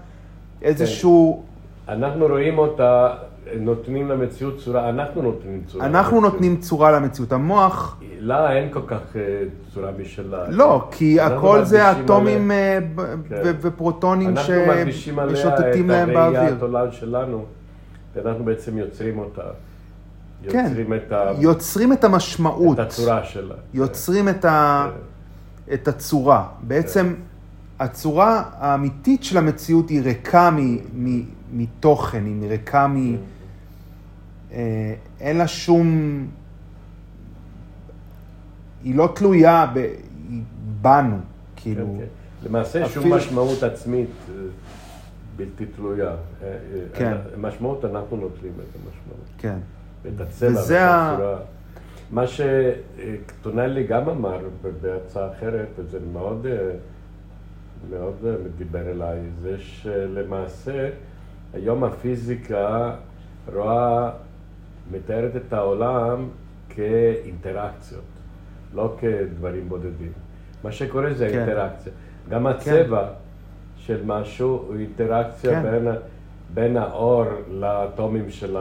איזשהו, 0.62 1.42
אנחנו 1.88 2.27
רואים 2.27 2.59
אותה, 2.59 3.14
נותנים 3.61 4.09
למציאות 4.09 4.59
צורה, 4.59 4.88
אנחנו 4.88 5.23
נותנים 5.23 5.62
צורה. 5.66 5.87
אנחנו 5.87 6.16
למציאות. 6.16 6.33
נותנים 6.35 6.57
צורה 6.57 6.90
למציאות. 6.90 7.33
המוח, 7.33 8.01
לה 8.21 8.53
אין 8.53 8.73
כל 8.73 8.81
כך 8.87 9.16
אה, 9.16 9.21
צורה 9.75 9.90
משלה. 10.03 10.44
לא, 10.49 10.88
כי 10.90 11.21
אנחנו 11.21 11.37
הכל 11.37 11.64
זה 11.64 11.90
אטומים 11.92 12.51
עליה- 12.51 12.79
אה, 12.99 13.14
כן. 13.29 13.53
ופרוטונים 13.61 14.29
אנחנו 14.29 14.53
מלבישים 14.66 15.18
עליה 15.18 15.37
שמשוטטים 15.37 15.90
להם 15.90 16.11
את 16.11 16.16
הראיית 16.16 16.35
באוויר. 16.35 16.57
עולם 16.61 16.92
שלנו, 16.92 17.44
ואנחנו 18.14 18.44
בעצם 18.44 18.79
יוצרים 18.79 19.18
אותה. 19.18 19.42
כן. 20.49 20.64
יוצרים 20.68 20.94
את, 20.94 21.12
ה... 21.12 21.33
יוצרים 21.38 21.92
את 21.92 22.05
המשמעות, 22.05 22.81
את 22.81 22.87
הצורה 22.87 23.25
שלה. 23.25 23.55
יוצרים 23.75 24.29
את, 24.29 24.44
ה... 24.44 24.88
כן. 25.68 25.75
את 25.75 25.88
הצורה. 25.88 26.44
בעצם 26.62 27.14
הצורה 27.81 28.43
האמיתית 28.59 29.25
של 29.25 29.38
המציאות 29.38 29.88
היא 29.88 30.01
ריקה 30.03 30.51
מ... 30.51 30.77
מ... 30.95 31.23
מתוכן, 31.53 32.25
היא 32.25 32.49
ריקה 32.49 32.87
מ... 32.87 33.17
אה, 34.53 34.95
אין 35.21 35.38
לה 35.38 35.49
שום... 35.49 35.88
היא 38.85 38.95
לא 38.95 39.12
תלויה 39.14 39.67
ב... 39.75 39.87
בנו, 40.83 41.17
כאילו. 41.57 41.87
כן, 41.87 41.99
כן. 41.99 42.49
למעשה 42.49 42.88
שום 42.88 43.03
אפילו- 43.03 43.17
משמעות 43.17 43.62
עצמית 43.62 44.09
אה, 44.29 44.35
בלתי 45.37 45.67
תלויה. 45.67 46.11
אה, 46.43 46.57
כן. 46.95 47.17
משמעות, 47.38 47.85
אנחנו 47.85 48.17
נוטלים 48.17 48.53
את 48.53 48.77
המשמעות. 48.77 49.27
כן. 49.38 49.59
את 50.14 50.21
הצבע 50.21 50.49
ואת 50.51 50.59
וזה 50.59 50.85
ה- 50.85 51.12
הצורה. 51.14 51.37
מה 52.11 52.23
שטונלי 52.27 53.87
גם 53.87 54.09
אמר 54.09 54.38
בהצעה 54.83 55.33
אחרת, 55.33 55.69
וזה 55.79 55.99
מאוד, 56.12 56.47
מאוד 57.91 58.14
אה, 58.27 58.35
דיבר 58.57 58.91
אליי, 58.91 59.19
זה 59.43 59.59
שלמעשה 59.59 60.91
היום 61.55 61.85
הפיזיקה 61.85 62.95
רואה, 63.55 64.11
מתארת 64.91 65.37
את 65.37 65.53
העולם 65.53 66.29
כאינטראקציות, 66.69 68.05
לא 68.75 68.97
כדברים 69.01 69.69
בודדים. 69.69 70.12
מה 70.64 70.73
שקורה 70.73 71.14
זה 71.14 71.29
כן. 71.29 71.38
אינטראקציה. 71.38 71.93
גם 72.29 72.47
הצבע 72.47 73.09
של 73.77 74.01
משהו 74.07 74.49
הוא 74.49 74.77
אינטראקציה 74.77 75.62
כן. 75.62 75.62
בין, 75.62 75.88
בין 76.55 76.77
האור 76.77 77.25
לאטומים 77.51 78.31
של 78.31 78.57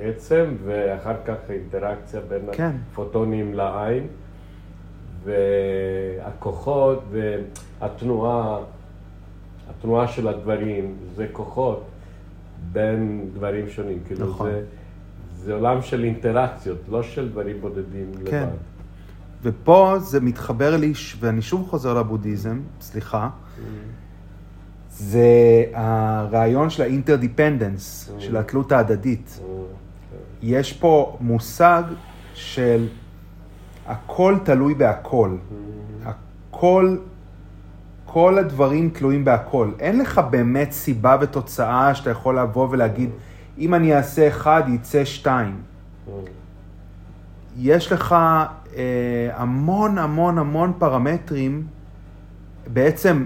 העצם, 0.00 0.54
ואחר 0.64 1.14
כך 1.26 1.36
אינטראקציה 1.50 2.20
בין 2.28 2.42
כן. 2.52 2.70
הפוטונים 2.92 3.54
לעין, 3.54 4.06
והכוחות 5.24 7.04
והתנועה, 7.10 8.58
התנועה 9.70 10.08
של 10.08 10.28
הדברים, 10.28 10.94
זה 11.16 11.26
כוחות 11.32 11.84
בין 12.72 13.30
דברים 13.34 13.68
שונים. 13.68 13.98
כאילו 14.06 14.26
נכון. 14.30 14.50
זה, 14.50 14.62
זה 15.36 15.54
עולם 15.54 15.82
של 15.82 16.04
אינטראקציות, 16.04 16.78
לא 16.88 17.02
של 17.02 17.28
דברים 17.28 17.60
בודדים 17.60 18.12
כן. 18.26 18.42
לבד. 18.42 18.56
ופה 19.42 19.94
זה 19.98 20.20
מתחבר 20.20 20.76
לי, 20.76 20.92
ואני 21.20 21.42
שוב 21.42 21.68
חוזר 21.70 21.94
לבודהיזם, 21.94 22.60
סליחה, 22.80 23.28
זה 24.90 25.28
הרעיון 25.74 26.70
של 26.70 26.82
ה 26.82 26.90
interdependence, 26.90 28.12
של 28.18 28.36
התלות 28.36 28.72
ההדדית. 28.72 29.40
יש 30.42 30.72
פה 30.72 31.16
מושג 31.20 31.82
של 32.34 32.86
הכל 33.86 34.36
תלוי 34.44 34.74
בהכל. 34.74 35.36
הכל, 36.04 36.96
כל 38.04 38.38
הדברים 38.38 38.90
תלויים 38.90 39.24
בהכל. 39.24 39.70
אין 39.78 39.98
לך 39.98 40.20
באמת 40.30 40.72
סיבה 40.72 41.16
ותוצאה 41.20 41.94
שאתה 41.94 42.10
יכול 42.10 42.38
לבוא 42.38 42.68
ולהגיד, 42.70 43.10
אם 43.58 43.74
אני 43.74 43.96
אעשה 43.96 44.28
אחד, 44.28 44.62
יצא 44.68 45.04
שתיים. 45.04 45.56
יש 47.56 47.92
לך 47.92 48.12
אה, 48.76 49.30
המון 49.34 49.98
המון 49.98 50.38
המון 50.38 50.72
פרמטרים, 50.78 51.66
בעצם 52.66 53.24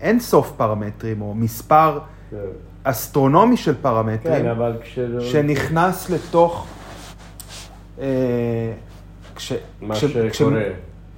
אין 0.00 0.20
סוף 0.20 0.52
פרמטרים, 0.56 1.22
או 1.22 1.34
מספר 1.34 1.98
כן. 2.30 2.36
אסטרונומי 2.84 3.56
של 3.56 3.74
פרמטרים, 3.82 4.42
כן, 4.42 4.50
אבל 4.50 4.76
כש... 4.82 4.98
שנכנס 5.20 6.10
לתוך... 6.10 6.66
אה, 8.00 8.72
כש, 9.36 9.52
מה 9.82 9.94
כש- 9.94 10.04
כש- 10.04 10.38
שקורה. 10.38 10.62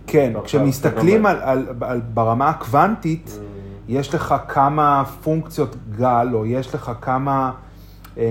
כן, 0.07 0.31
בתוך 0.33 0.45
כשמסתכלים 0.45 1.27
על. 1.27 1.37
על, 1.41 1.67
על, 1.81 2.01
ברמה 2.15 2.49
הקוונטית, 2.49 3.39
Mm. 3.39 3.41
יש 3.89 4.15
לך 4.15 4.35
כמה 4.49 5.05
פונקציות 5.23 5.77
גל, 5.97 6.29
או 6.33 6.47
יש 6.47 6.75
לך 6.75 6.93
כמה 7.01 7.53
אה, 8.19 8.23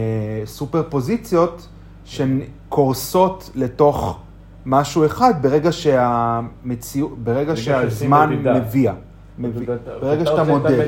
סופר 0.46 0.84
פוזיציות 0.90 1.68
שקורסות 2.06 3.50
לתוך 3.56 4.20
משהו 4.66 5.06
אחד 5.06 5.34
ברגע 5.42 5.72
שהמציאות, 5.72 7.18
ברגע 7.20 7.56
שהזמן. 7.56 8.30
מביע. 8.56 8.94
מביא. 9.38 9.68
ברגע 10.02 10.26
שאתה 10.26 10.44
מודד. 10.44 10.80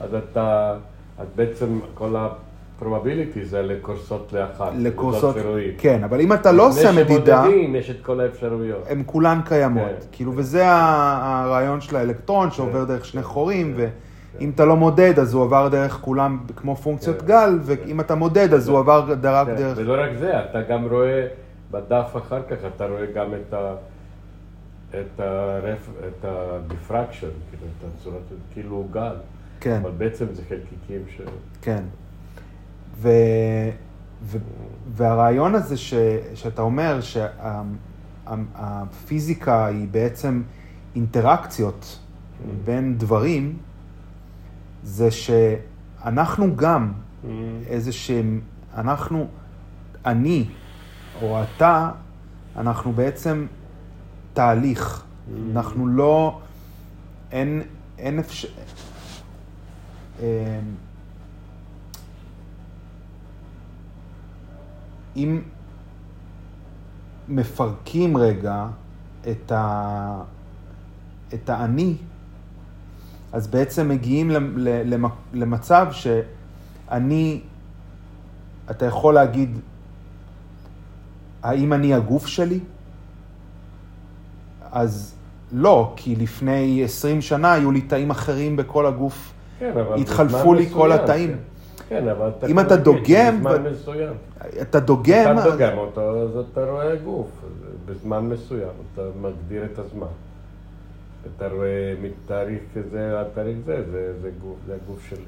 אז 0.00 0.14
אתה, 0.14 0.74
אז 1.18 1.26
בעצם 1.36 1.78
כל 1.94 2.16
ה-probabilities 2.82 3.56
האלה 3.56 3.74
קורסות 3.82 4.32
לאחת. 4.32 4.72
לקורסות. 4.76 5.36
כן, 5.78 6.04
אבל 6.04 6.20
אם 6.20 6.32
אתה 6.32 6.52
לא 6.52 6.68
עושה 6.68 6.92
מדידה, 6.92 7.14
לפני 7.42 7.52
שמודדים, 7.52 7.76
יש 7.76 7.90
את 7.90 7.96
כל 8.02 8.20
האפשרויות. 8.20 8.84
הן 8.88 9.02
כולן 9.06 9.40
קיימות. 9.44 9.84
כן. 10.00 10.06
כאילו, 10.12 10.32
וזה 10.36 10.66
ה- 10.68 11.42
הרעיון 11.44 11.80
של 11.80 11.96
האלקטרון 11.96 12.50
שעובר 12.50 12.84
דרך 12.84 13.04
שני 13.04 13.22
חורים, 13.22 13.74
ואם 13.76 14.50
אתה 14.54 14.64
לא 14.64 14.76
מודד, 14.76 15.18
אז 15.18 15.34
הוא 15.34 15.44
עבר 15.44 15.68
דרך 15.68 15.92
כולם 16.00 16.38
כמו 16.56 16.76
פונקציות 16.76 17.20
כן. 17.20 17.26
גל, 17.26 17.58
ואם 17.62 18.00
אתה 18.00 18.14
מודד, 18.14 18.54
אז 18.54 18.68
הוא 18.68 18.78
עבר 18.78 19.04
רק 19.22 19.46
כן, 19.46 19.54
דרך... 19.56 19.78
ולא 19.78 20.02
רק 20.02 20.10
זה, 20.18 20.40
אתה 20.44 20.62
גם 20.62 20.84
רואה 20.90 21.26
בדף 21.70 22.16
אחר 22.16 22.42
כך, 22.50 22.56
אתה 22.76 22.86
רואה 22.86 23.06
גם 23.14 23.26
את 23.34 23.54
ה... 23.54 23.74
את 24.90 25.20
ה-diffraction, 26.24 27.32
כאילו, 27.50 27.66
את 27.78 27.92
הצורת, 27.98 28.22
כאילו 28.52 28.84
גל. 28.92 29.14
כן. 29.60 29.78
אבל 29.82 29.90
בעצם 29.90 30.24
זה 30.32 30.42
חלקיקים 30.48 31.02
ש... 31.16 31.20
כן. 31.62 31.82
ו... 33.00 33.08
ו... 34.22 34.38
והרעיון 34.92 35.54
הזה 35.54 35.76
ש... 35.76 35.94
שאתה 36.34 36.62
אומר 36.62 37.00
שהפיזיקה 38.26 39.66
היא 39.66 39.88
בעצם 39.90 40.42
אינטראקציות 40.94 41.98
בין 42.64 42.98
דברים, 42.98 43.56
זה 44.82 45.08
שאנחנו 45.10 46.56
גם 46.56 46.92
איזה 47.66 47.92
שהם, 47.92 48.40
אנחנו, 48.74 49.28
אני 50.06 50.44
או 51.22 51.42
אתה, 51.42 51.90
אנחנו 52.56 52.92
בעצם 52.92 53.46
תהליך. 54.32 55.04
אנחנו 55.52 55.86
לא, 55.86 56.40
אין, 57.32 57.62
אין 57.98 58.18
אפשר... 58.18 58.48
אמ, 60.20 60.24
אם 65.18 65.40
מפרקים 67.28 68.16
רגע 68.16 68.66
את, 69.30 69.52
ה... 69.52 70.22
את 71.34 71.50
האני, 71.50 71.94
אז 73.32 73.46
בעצם 73.46 73.88
מגיעים 73.88 74.30
למצב 75.32 75.86
שאני, 75.90 77.40
אתה 78.70 78.86
יכול 78.86 79.14
להגיד, 79.14 79.58
האם 81.42 81.72
אני 81.72 81.94
הגוף 81.94 82.26
שלי? 82.26 82.60
אז 84.72 85.14
לא, 85.52 85.92
כי 85.96 86.16
לפני 86.16 86.84
20 86.84 87.20
שנה 87.20 87.52
היו 87.52 87.70
לי 87.70 87.80
תאים 87.80 88.10
אחרים 88.10 88.56
בכל 88.56 88.86
הגוף. 88.86 89.32
כן, 89.58 89.72
אבל 89.74 90.00
התחלפו 90.00 90.54
לי 90.54 90.70
כל 90.70 90.92
התאים. 90.92 91.30
כן. 91.30 91.57
כן, 91.88 92.08
אבל 92.08 92.30
אתה... 92.38 92.46
אם 92.46 92.60
אתה 92.60 92.68
להגיד 92.76 92.84
דוגם 92.84 93.34
שבזמן 93.34 93.64
ב- 93.64 93.68
מסוים. 93.72 94.12
אתה 94.62 94.80
דוגם, 94.80 95.38
אתה 95.38 95.50
דוגם 95.50 95.78
אותו, 95.78 96.22
אז 96.22 96.44
אתה 96.52 96.64
רואה 96.64 96.96
גוף. 96.96 97.26
בזמן 97.86 98.20
מסוים, 98.28 98.68
אתה 98.94 99.02
מגדיר 99.22 99.64
את 99.64 99.78
הזמן. 99.78 100.06
אתה 101.36 101.48
רואה 101.48 101.94
מתאריך 102.02 102.58
כזה 102.74 103.20
עד 103.20 103.26
תאריך 103.34 103.56
זה, 103.66 103.82
זה, 103.92 104.12
זה 104.22 104.30
גוף, 104.42 104.56
זה 104.66 104.74
הגוף 104.84 105.06
שלי. 105.08 105.18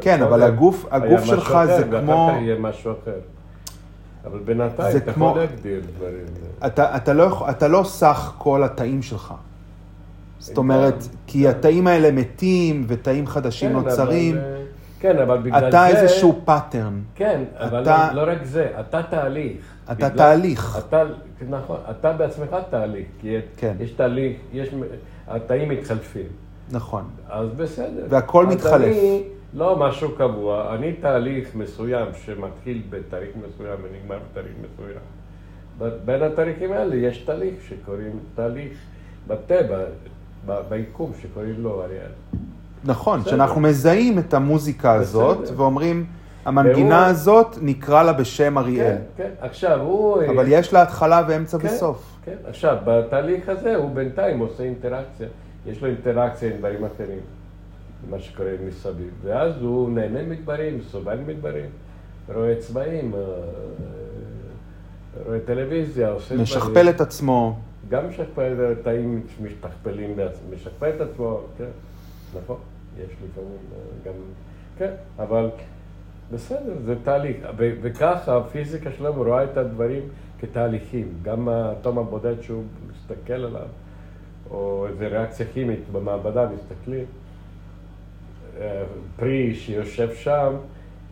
כן, 0.00 0.22
אבל 0.22 0.42
הגוף- 0.42 0.86
היה 0.90 1.04
הגוף 1.04 1.24
שלך 1.24 1.46
אחר, 1.46 1.66
זה 1.76 1.84
כמו- 2.00 2.30
כך 2.32 2.42
יהיה 2.42 2.58
משהו 2.58 2.92
אחר. 2.92 3.12
אבל 4.24 4.38
בינתיים 4.44 4.96
אתה 4.96 5.12
כמו- 5.12 5.28
יכול 5.30 5.40
להגדיר 5.40 5.80
דברים. 5.96 6.24
אתה, 6.66 6.96
אתה, 6.96 7.12
לא, 7.12 7.46
אתה 7.50 7.68
לא 7.68 7.82
סך 7.84 8.32
כל 8.38 8.62
התאים 8.62 9.02
שלך. 9.02 9.34
זאת 10.38 10.52
כן, 10.52 10.56
אומרת, 10.58 11.02
כן. 11.02 11.08
כי 11.26 11.48
התאים 11.48 11.86
האלה 11.86 12.10
מתים 12.12 12.84
ותאים 12.88 13.26
חדשים 13.26 13.68
כן, 13.70 13.74
נוצרים. 13.76 14.36
אה, 14.36 14.62
כן, 15.04 15.18
אבל 15.18 15.38
בגלל 15.38 15.60
זה... 15.60 15.68
אתה 15.68 15.86
איזשהו 15.88 16.40
pattern. 16.44 17.00
כן, 17.14 17.42
אבל 17.56 17.82
אתה- 17.82 18.10
לא, 18.14 18.26
לא 18.26 18.32
רק 18.32 18.44
זה, 18.44 18.70
אתה 18.80 19.02
תהליך. 19.02 19.74
אתה 19.84 19.94
בגלל- 19.94 20.10
תהליך. 20.10 20.78
אתה, 20.88 21.02
נכון, 21.48 21.76
אתה 21.90 22.12
בעצמך 22.12 22.56
תהליך, 22.70 23.06
כי 23.20 23.36
כן. 23.56 23.74
יש 23.80 23.90
תהליך, 23.90 24.36
יש, 24.52 24.68
התאים 25.28 25.68
מתחלפים. 25.68 26.26
נכון. 26.70 27.04
אז 27.28 27.48
בסדר. 27.56 28.06
והכל 28.08 28.46
אז 28.46 28.54
מתחלף. 28.54 28.84
אני 28.84 29.22
לא 29.54 29.76
משהו 29.78 30.14
קבוע, 30.16 30.74
אני 30.74 30.92
תהליך 30.92 31.54
מסוים 31.54 32.06
שמתחיל 32.24 32.82
בתאריך 32.90 33.30
מסוים 33.36 33.78
ונגמר 33.82 34.18
בתאריך 34.30 34.52
מסוים. 34.58 34.98
בין 36.04 36.22
התאריכים 36.22 36.72
האלה 36.72 36.96
יש 36.96 37.18
תהליך 37.18 37.54
שקוראים 37.68 38.18
תהליך 38.34 38.72
בטבע, 39.26 39.78
ביקום 40.68 41.12
שקוראים 41.22 41.54
לו 41.58 41.82
אריאל. 41.84 42.10
נכון, 42.84 43.20
בסדר. 43.20 43.30
שאנחנו 43.30 43.60
מזהים 43.60 44.18
את 44.18 44.34
המוזיקה 44.34 44.92
הזאת 44.92 45.38
בסדר. 45.40 45.60
ואומרים, 45.60 46.06
המנגינה 46.44 46.94
והוא- 46.96 47.06
הזאת 47.06 47.56
נקרא 47.62 48.02
לה 48.02 48.12
בשם 48.12 48.58
אריאל. 48.58 48.86
כן, 48.86 48.98
כן. 49.16 49.30
עכשיו 49.40 49.80
הוא... 49.80 50.22
אבל 50.34 50.44
יש 50.48 50.72
לה 50.72 50.82
התחלה 50.82 51.22
ואמצע 51.28 51.58
כן, 51.58 51.66
וסוף. 51.68 52.16
כן, 52.24 52.36
עכשיו, 52.48 52.76
בתהליך 52.84 53.48
הזה 53.48 53.76
הוא 53.76 53.90
בינתיים 53.94 54.38
עושה 54.38 54.62
אינטראקציה, 54.62 55.26
יש 55.66 55.82
לו 55.82 55.88
אינטראקציה 55.88 56.50
עם 56.50 56.58
דברים 56.58 56.84
אחרים, 56.84 57.18
מה 58.10 58.18
שקורה 58.20 58.50
מסביב, 58.68 59.10
ואז 59.22 59.52
הוא 59.60 59.90
נהנה 59.90 60.22
מדברים, 60.22 60.78
סובל 60.90 61.18
מדברים, 61.26 61.66
רואה 62.34 62.54
צבעים, 62.60 63.12
אה, 63.14 63.20
רואה 65.26 65.38
טלוויזיה, 65.46 66.10
עושה 66.10 66.26
דברים. 66.26 66.42
משכפל 66.42 66.88
את 66.88 67.00
עצמו. 67.00 67.56
גם 67.88 68.08
משכפל, 68.08 68.74
תאים 68.82 69.20
משתכפלים 69.42 70.16
משכפל 70.54 70.90
את 70.96 71.00
עצמו, 71.00 71.40
כן, 71.58 71.64
נכון, 72.44 72.56
יש 72.98 73.10
לפעמים 73.10 73.58
אה, 73.72 73.78
גם, 74.04 74.12
כן, 74.78 74.90
אבל 75.18 75.50
בסדר, 76.32 76.74
זה 76.84 76.94
תהליך, 77.04 77.36
וככה 77.56 78.36
הפיזיקה 78.36 78.92
שלנו 78.92 79.22
רואה 79.22 79.44
את 79.44 79.56
הדברים 79.56 80.02
כתהליכים, 80.40 81.08
גם 81.22 81.48
האטום 81.48 81.98
הבודד 81.98 82.42
שהוא 82.42 82.62
מסתכל 82.90 83.32
עליו, 83.32 83.66
או 84.50 84.86
איזו 84.88 85.04
ריאקציה 85.10 85.46
כימית 85.52 85.80
במעבדה, 85.92 86.48
מסתכלים, 86.48 87.04
אה, 88.60 88.84
פרי 89.16 89.54
שיושב 89.54 90.14
שם, 90.14 90.54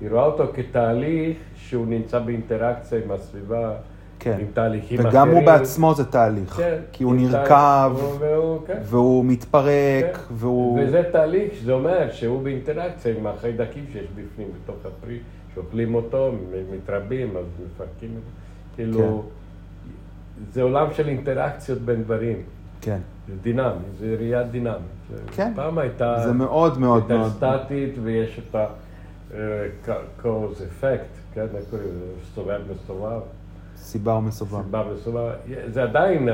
היא 0.00 0.10
רואה 0.10 0.24
אותו 0.24 0.52
כתהליך 0.54 1.36
שהוא 1.56 1.86
נמצא 1.86 2.18
באינטראקציה 2.18 2.98
עם 3.04 3.10
הסביבה, 3.10 3.76
כן. 4.22 4.36
עם 4.40 4.46
תהליכים 4.54 4.98
אחרים. 4.98 5.12
וגם 5.12 5.28
הוא 5.30 5.42
בעצמו 5.46 5.94
זה 5.94 6.04
תהליך. 6.04 6.50
כן, 6.56 6.78
כי 6.92 7.04
הוא 7.04 7.14
נרקב, 7.14 7.96
והוא, 8.18 8.58
כן. 8.66 8.78
והוא 8.84 9.24
מתפרק, 9.24 10.04
כן. 10.16 10.34
והוא... 10.34 10.80
וזה 10.82 11.02
תהליך 11.12 11.54
שזה 11.54 11.72
אומר 11.72 12.10
שהוא 12.12 12.42
באינטראקציה 12.42 13.14
עם 13.18 13.26
החיידקים 13.26 13.84
שיש 13.92 14.06
בפנים, 14.10 14.48
בתוך 14.64 14.76
הפרי, 14.86 15.18
שאוכלים 15.54 15.94
אותו, 15.94 16.32
מתרבים, 16.72 17.36
אז 17.36 17.44
מפרקים 17.66 18.10
זה. 18.14 18.20
כאילו, 18.76 18.98
כן. 19.22 19.90
זה 20.52 20.62
עולם 20.62 20.86
של 20.92 21.08
אינטראקציות 21.08 21.78
בין 21.78 22.02
דברים. 22.02 22.36
כן. 22.80 22.98
זה 23.28 23.34
דינמי, 23.42 23.68
זה 23.98 24.16
ראייה 24.18 24.42
דינמית. 24.42 24.76
זה- 25.10 25.22
כן. 25.32 25.52
פעם 25.56 25.78
הייתה... 25.78 26.16
זה 26.26 26.32
מאוד 26.32 26.78
מאוד 26.78 27.02
הייתה 27.10 27.16
מאוד... 27.16 27.32
סטטית 27.32 27.94
ויש 28.02 28.40
את 28.50 28.54
ה-cause 28.54 30.24
effect, 30.60 31.34
כן, 31.34 31.46
איך 31.56 31.64
קוראים 31.70 31.88
לזה? 31.88 32.04
סובב 32.34 32.60
מסובב. 32.74 33.20
סיבה 33.82 34.12
ומסובב. 34.14 34.62
סיבה 34.64 34.84
מסובב. 34.94 35.30
זה 35.66 35.82
עדיין, 35.82 36.28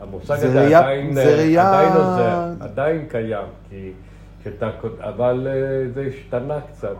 המושג 0.00 0.36
זה 0.36 0.48
הזה 0.48 0.60
ראייה- 0.60 0.78
עדיין, 0.80 1.12
זה 1.14 1.36
ראייה- 1.36 1.68
עדיין 1.68 1.92
עוזר, 1.92 2.52
עדיין 2.60 3.06
קיים, 3.08 3.46
כי 3.70 3.92
כשאתה, 4.40 4.70
כות- 4.80 5.00
אבל 5.00 5.46
אה, 5.50 5.90
זה 5.94 6.08
השתנה 6.08 6.58
קצת, 6.60 6.96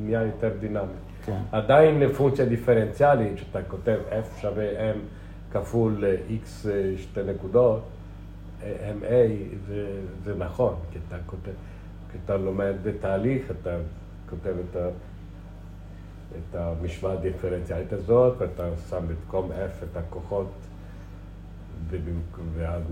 נהיה 0.00 0.22
יותר 0.22 0.50
דינמי. 0.60 0.82
כן. 1.24 1.38
עדיין 1.52 2.08
פונקציה 2.12 2.44
דיפרנציאלית, 2.44 3.38
שאתה 3.38 3.58
כותב 3.68 3.98
F 4.10 4.40
שווה 4.40 4.64
M 4.94 4.96
כפול 5.52 6.04
אה, 6.04 6.14
X 6.28 6.68
אה, 6.68 6.92
שתי 6.96 7.20
נקודות, 7.34 7.80
אה, 8.62 8.92
MA, 9.00 9.06
זה, 9.68 9.86
זה 10.24 10.34
נכון, 10.38 10.74
כי 10.92 10.98
אתה 11.08 11.16
כותב, 11.26 11.50
כי 12.12 12.18
אתה 12.24 12.36
לומד 12.36 12.72
בתהליך, 12.82 13.42
אתה 13.60 13.70
כותב 14.30 14.52
את, 14.70 14.76
ה, 14.76 14.88
את 16.32 16.54
המשוואה 16.54 17.12
הדיפרנציאלית 17.12 17.92
הזאת, 17.92 18.34
ואתה 18.38 18.68
שם 18.90 19.04
במקום 19.08 19.50
F 19.50 19.84
את 19.84 19.96
הכוחות, 19.96 20.52
ואז 22.54 22.82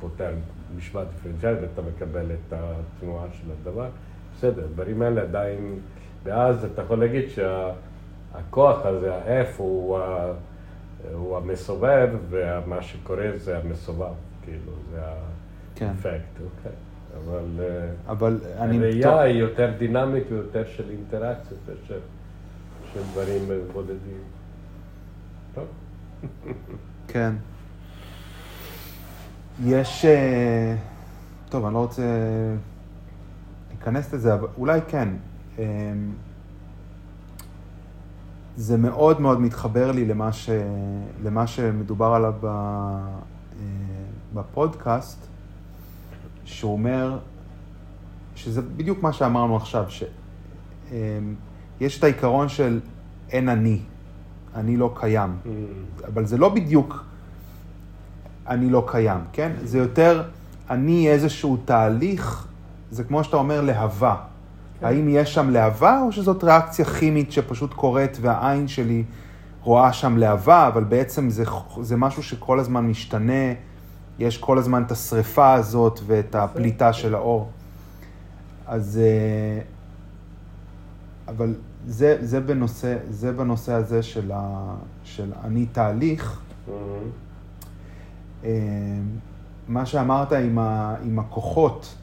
פותר 0.00 0.30
משוואה 0.76 1.04
דיפרנציאלית, 1.04 1.58
ואתה 1.60 1.82
מקבל 1.82 2.26
את 2.32 2.52
התנועה 2.52 3.26
של 3.32 3.50
הדבר. 3.60 3.88
בסדר, 4.36 4.64
הדברים 4.64 5.02
האלה 5.02 5.22
עדיין, 5.22 5.78
ואז 6.24 6.64
אתה 6.64 6.82
יכול 6.82 6.98
להגיד 6.98 7.24
שהכוח 7.28 8.86
הזה, 8.86 9.14
ה-F, 9.14 9.54
הוא, 9.56 9.98
הוא 11.12 11.36
המסובב, 11.36 12.08
ומה 12.30 12.82
שקורה 12.82 13.30
זה 13.36 13.58
המסובב, 13.58 14.14
כאילו, 14.42 14.72
זה 14.90 15.00
כן. 15.74 15.86
האפקט, 15.86 16.34
אוקיי? 16.34 16.72
אבל 17.16 17.60
אה, 17.60 17.90
אבל 18.08 18.38
אני... 18.58 18.76
הראייה 18.76 19.20
היא 19.20 19.40
יותר 19.40 19.70
דינמית 19.78 20.24
ויותר 20.28 20.64
של 20.66 20.90
אינטראקציות, 20.90 21.60
של, 21.88 21.98
של 22.94 23.00
דברים 23.12 23.42
בודדים. 23.72 24.22
טוב. 25.54 25.64
כן. 27.08 27.32
יש... 29.64 30.04
אה, 30.04 30.76
טוב, 31.48 31.64
אני 31.64 31.74
לא 31.74 31.78
רוצה 31.78 32.02
להיכנס 33.70 34.14
לזה, 34.14 34.34
אבל 34.34 34.48
אולי 34.58 34.80
כן. 34.88 35.08
אה, 35.58 35.92
זה 38.56 38.76
מאוד 38.76 39.20
מאוד 39.20 39.40
מתחבר 39.40 39.92
לי 39.92 40.04
למה, 40.04 40.32
ש... 40.32 40.50
למה 41.22 41.46
שמדובר 41.46 42.06
עליו. 42.06 42.34
אה, 42.44 43.22
בפודקאסט, 44.34 45.26
שהוא 46.44 46.72
אומר, 46.72 47.18
שזה 48.34 48.62
בדיוק 48.62 49.02
מה 49.02 49.12
שאמרנו 49.12 49.56
עכשיו, 49.56 49.84
שיש 51.78 51.98
את 51.98 52.04
העיקרון 52.04 52.48
של 52.48 52.80
אין 53.30 53.48
אני, 53.48 53.78
אני 54.54 54.76
לא 54.76 54.94
קיים. 54.94 55.36
אבל 56.06 56.26
זה 56.26 56.38
לא 56.38 56.48
בדיוק 56.48 57.04
אני 58.48 58.70
לא 58.70 58.84
קיים, 58.86 59.20
כן? 59.32 59.52
זה 59.64 59.78
יותר 59.78 60.22
אני 60.70 61.08
איזשהו 61.08 61.56
תהליך, 61.64 62.46
זה 62.90 63.04
כמו 63.04 63.24
שאתה 63.24 63.36
אומר 63.36 63.60
להבה. 63.60 64.16
כן. 64.80 64.86
האם 64.86 65.08
יש 65.08 65.34
שם 65.34 65.50
להבה, 65.50 66.00
או 66.00 66.12
שזאת 66.12 66.44
ריאקציה 66.44 66.84
כימית 66.84 67.32
שפשוט 67.32 67.74
קורית 67.74 68.18
והעין 68.20 68.68
שלי 68.68 69.04
רואה 69.62 69.92
שם 69.92 70.16
להבה, 70.16 70.68
אבל 70.68 70.84
בעצם 70.84 71.30
זה, 71.30 71.44
זה 71.80 71.96
משהו 71.96 72.22
שכל 72.22 72.60
הזמן 72.60 72.86
משתנה, 72.86 73.52
יש 74.18 74.38
כל 74.38 74.58
הזמן 74.58 74.82
את 74.82 74.92
השריפה 74.92 75.52
הזאת 75.52 76.00
ואת 76.06 76.34
הפליטה 76.34 76.92
של 76.92 77.14
האור. 77.14 77.50
אז... 78.66 79.00
אבל 81.36 81.54
זה, 81.86 82.18
זה, 82.20 82.40
בנושא, 82.40 82.96
זה 83.10 83.32
בנושא 83.32 83.72
הזה 83.72 84.02
של, 84.02 84.32
ה, 84.34 84.74
של 85.04 85.32
אני 85.44 85.66
תהליך. 85.66 86.40
אה, 88.44 88.50
מה 89.68 89.86
שאמרת 89.86 90.32
עם, 90.32 90.58
ה, 90.58 90.96
עם 91.04 91.18
הכוחות, 91.18 91.94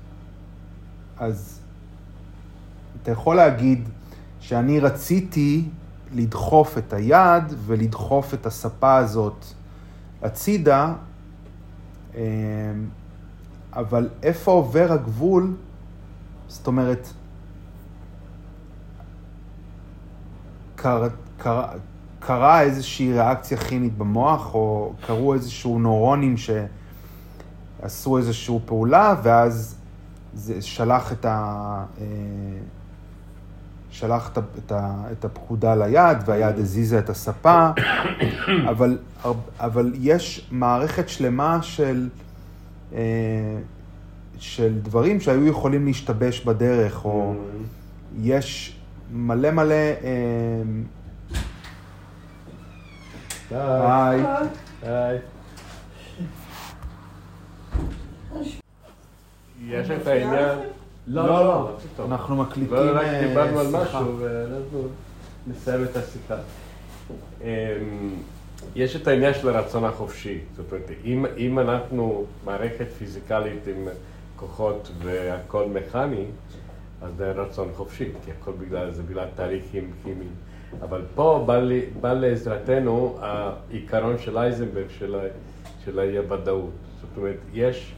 אז 1.17 1.59
אתה 3.01 3.11
יכול 3.11 3.35
להגיד 3.35 3.89
שאני 4.39 4.79
רציתי 4.79 5.69
לדחוף 6.13 6.77
את 6.77 6.93
היד 6.93 7.43
ולדחוף 7.65 8.33
את 8.33 8.45
הספה 8.45 8.97
הזאת 8.97 9.45
הצידה, 10.21 10.93
אה, 12.15 12.21
אבל 13.73 14.09
איפה 14.23 14.51
עובר 14.51 14.91
הגבול? 14.91 15.55
זאת 16.47 16.67
אומרת, 16.67 17.13
קר, 20.81 21.07
קר, 21.37 21.61
קרה 22.19 22.61
איזושהי 22.61 23.13
ריאקציה 23.13 23.57
כימית 23.57 23.97
במוח, 23.97 24.53
או 24.53 24.93
קרו 25.07 25.33
איזשהו 25.33 25.79
נוירונים 25.79 26.35
שעשו 26.37 28.17
איזושהי 28.17 28.55
פעולה, 28.65 29.15
ואז 29.23 29.75
זה 30.33 30.61
שלח 30.61 31.11
את 31.11 31.25
ה... 31.25 31.83
אה, 32.01 32.05
שלח 33.91 34.31
את, 34.57 34.71
ה- 34.71 35.03
את, 35.11 35.25
הפקודה 35.25 35.75
ליד, 35.75 36.17
והיד 36.25 36.59
הזיזה 36.59 36.99
את 36.99 37.09
הספה, 37.09 37.69
אבל, 38.69 38.97
אבל 39.59 39.91
יש 39.95 40.47
מערכת 40.51 41.09
שלמה 41.09 41.61
של, 41.61 42.09
אה, 42.93 42.99
של 44.37 44.79
דברים 44.81 45.19
שהיו 45.19 45.47
יכולים 45.47 45.85
להשתבש 45.85 46.41
בדרך, 46.45 47.05
או... 47.05 47.33
יש 48.21 48.78
מלא 49.11 49.51
מלא... 49.51 49.75
אה, 53.51 54.09
היי. 54.09 54.21
היי. 54.83 55.17
יש 59.65 59.91
את 59.91 60.07
העניין... 60.07 60.59
לא, 61.07 61.27
לא, 61.27 61.77
אנחנו 62.05 62.35
מקליטים 62.35 62.73
לא, 62.73 62.91
רק 62.93 63.05
אה, 63.05 63.27
דיברנו 63.27 63.59
על 63.59 63.65
שיחה. 63.65 63.81
משהו 63.81 64.19
ואנחנו 64.19 64.87
נסיים 65.47 65.83
את 65.83 65.97
השיחה. 65.97 66.35
אמ, 67.41 67.47
יש 68.75 68.95
את 68.95 69.07
העניין 69.07 69.33
של 69.33 69.49
הרצון 69.49 69.83
החופשי. 69.83 70.39
זאת 70.55 70.71
אומרת, 70.71 70.91
אם, 71.05 71.25
אם 71.37 71.59
אנחנו 71.59 72.25
מערכת 72.45 72.87
פיזיקלית 72.97 73.67
עם 73.67 73.87
כוחות 74.35 74.91
והכל 75.03 75.65
מכני, 75.65 76.25
אז 77.01 77.11
זה 77.17 77.31
רצון 77.31 77.69
חופשי, 77.75 78.11
כי 78.25 78.31
הכל 78.31 78.51
בגלל 78.51 78.91
זה, 78.91 79.03
בגלל 79.03 79.27
תהליכים 79.35 79.91
כימיים. 80.03 80.31
אבל 80.81 81.01
פה 81.15 81.43
בא, 81.47 81.59
לי, 81.59 81.81
בא 82.01 82.13
לעזרתנו 82.13 83.17
העיקרון 83.21 84.17
של 84.17 84.37
אייזנברג 84.37 84.89
של, 84.89 85.15
של 85.85 85.99
האי-ודאות. 85.99 86.71
זאת 87.01 87.17
אומרת, 87.17 87.37
יש 87.53 87.93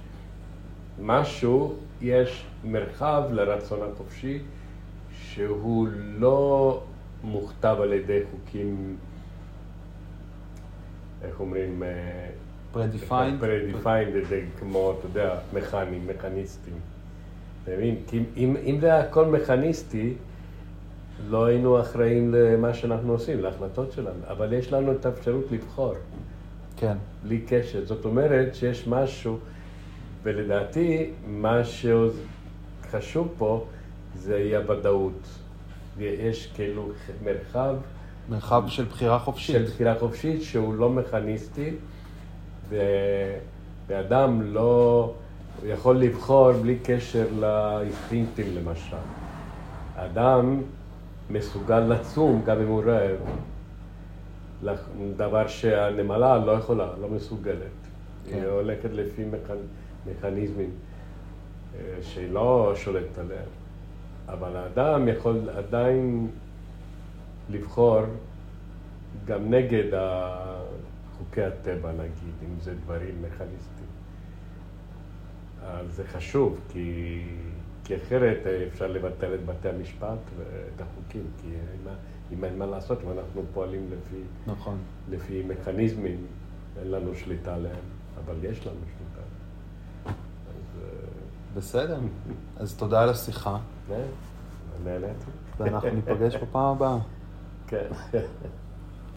משהו, 1.02 1.76
יש 2.02 2.46
מרחב 2.64 3.24
לרצון 3.32 3.80
החופשי 3.92 4.40
שהוא 5.22 5.88
לא 6.18 6.82
מוכתב 7.24 7.78
על 7.82 7.94
ידי 7.94 8.20
חוקים, 8.32 8.96
איך 11.24 11.40
אומרים? 11.40 11.84
אה, 11.84 12.28
Predefined? 12.74 13.44
predefined, 13.44 13.88
על 13.88 14.16
ידי 14.16 14.42
כמו, 14.60 14.94
אתה 15.00 15.08
יודע, 15.08 15.36
מכנים, 15.54 16.08
מכניסטים. 16.08 16.74
מבין? 17.68 17.96
כי 18.08 18.24
אם- 18.38 18.56
אם, 18.66 18.78
זה 18.82 19.00
הכל 19.00 19.26
מכניסטי, 19.26 20.14
לא 21.30 21.46
היינו 21.46 21.82
אחראים 21.82 22.34
למה 22.34 22.74
שאנחנו 22.74 23.12
עושים, 23.12 23.40
להחלטות 23.40 23.92
שלנו, 23.92 24.20
אבל 24.28 24.54
יש 24.54 24.74
לנו 24.74 24.92
את 24.92 25.06
האפשרות 25.06 25.46
לבחור. 25.52 25.94
כן. 26.78 26.98
בלי 27.24 27.42
קשר. 27.48 27.86
זאת 27.86 28.06
אומרת 28.06 28.56
שיש 28.56 28.88
משהו, 28.88 29.38
ולדעתי 30.24 31.10
מה 31.28 31.62
שחשוב 32.84 33.34
פה 33.38 33.66
זה 34.16 34.36
אי-הוודאות. 34.38 35.28
יש 36.00 36.52
כאילו 36.56 36.90
מרחב 37.24 37.76
מרחב 38.30 38.64
של 38.68 38.86
בחירה 38.86 39.20
חופשית. 39.20 39.56
של 39.56 39.64
בחירה 39.64 39.96
חופשית 40.00 40.42
שהוא 40.44 40.74
לא 40.76 40.90
מכניסטי. 40.90 41.70
ואדם 43.88 44.42
לא 44.42 45.14
הוא 45.60 45.68
יכול 45.68 45.98
לבחור 45.98 46.52
בלי 46.52 46.78
קשר 46.84 47.28
לאינסטינקטים 47.40 48.46
למשל. 48.56 48.96
אדם 49.96 50.62
מסוגל 51.30 51.80
לצום 51.80 52.42
גם 52.46 52.62
אם 52.62 52.68
הוא 52.68 52.84
רעב. 52.86 53.20
דבר 55.18 55.48
שהנמלה 55.48 56.38
לא 56.38 56.52
יכולה, 56.52 56.88
לא 57.02 57.10
מסוגלת. 57.10 57.58
כן. 58.30 58.36
היא 58.36 58.46
הולכת 58.46 58.90
לפי 58.92 59.26
מכ... 59.26 59.52
מכניזמים 60.06 60.70
אה, 61.76 61.80
שהיא 62.02 62.32
לא 62.32 62.74
שולטת 62.76 63.18
עליהם. 63.18 63.50
אבל 64.28 64.56
האדם 64.56 65.08
יכול 65.08 65.50
עדיין 65.58 66.28
לבחור 67.50 68.02
גם 69.26 69.50
נגד 69.50 70.00
חוקי 71.18 71.44
הטבע, 71.44 71.92
נגיד, 71.92 72.34
אם 72.44 72.60
זה 72.62 72.74
דברים 72.86 73.16
מכניסטיים. 73.22 73.81
אז 75.68 75.96
זה 75.96 76.04
חשוב, 76.08 76.60
כי, 76.70 77.22
כי 77.84 77.96
אחרת 77.96 78.38
אה, 78.46 78.68
אפשר 78.68 78.88
לבטל 78.88 79.34
את 79.34 79.46
בתי 79.46 79.70
המשפט 79.70 80.20
ואת 80.38 80.82
החוקים, 80.82 81.24
כי 81.42 81.48
אין 81.48 81.94
אם 82.34 82.44
אין 82.44 82.58
מה 82.58 82.66
לעשות, 82.66 83.00
אם 83.04 83.20
אנחנו 83.20 83.44
פועלים 83.54 83.90
לפי, 83.92 84.22
נכון. 84.48 84.78
לפי 85.10 85.44
מכניזמים, 85.48 86.26
אין 86.80 86.92
לנו 86.92 87.16
שליטה 87.16 87.56
עליהם, 87.56 87.86
אבל 88.26 88.36
יש 88.44 88.68
לנו 88.68 88.80
שליטה. 88.86 89.22
אז 90.06 90.82
אה, 90.82 90.88
בסדר. 91.56 92.00
אז 92.58 92.76
תודה 92.76 93.04
על 93.04 93.10
השיחה, 93.10 93.58
כן, 93.88 94.02
נהניתי. 94.84 95.32
ואנחנו 95.58 95.90
ניפגש 95.90 96.36
בפעם 96.36 96.76
הבאה. 96.76 96.98
כן. 97.68 97.88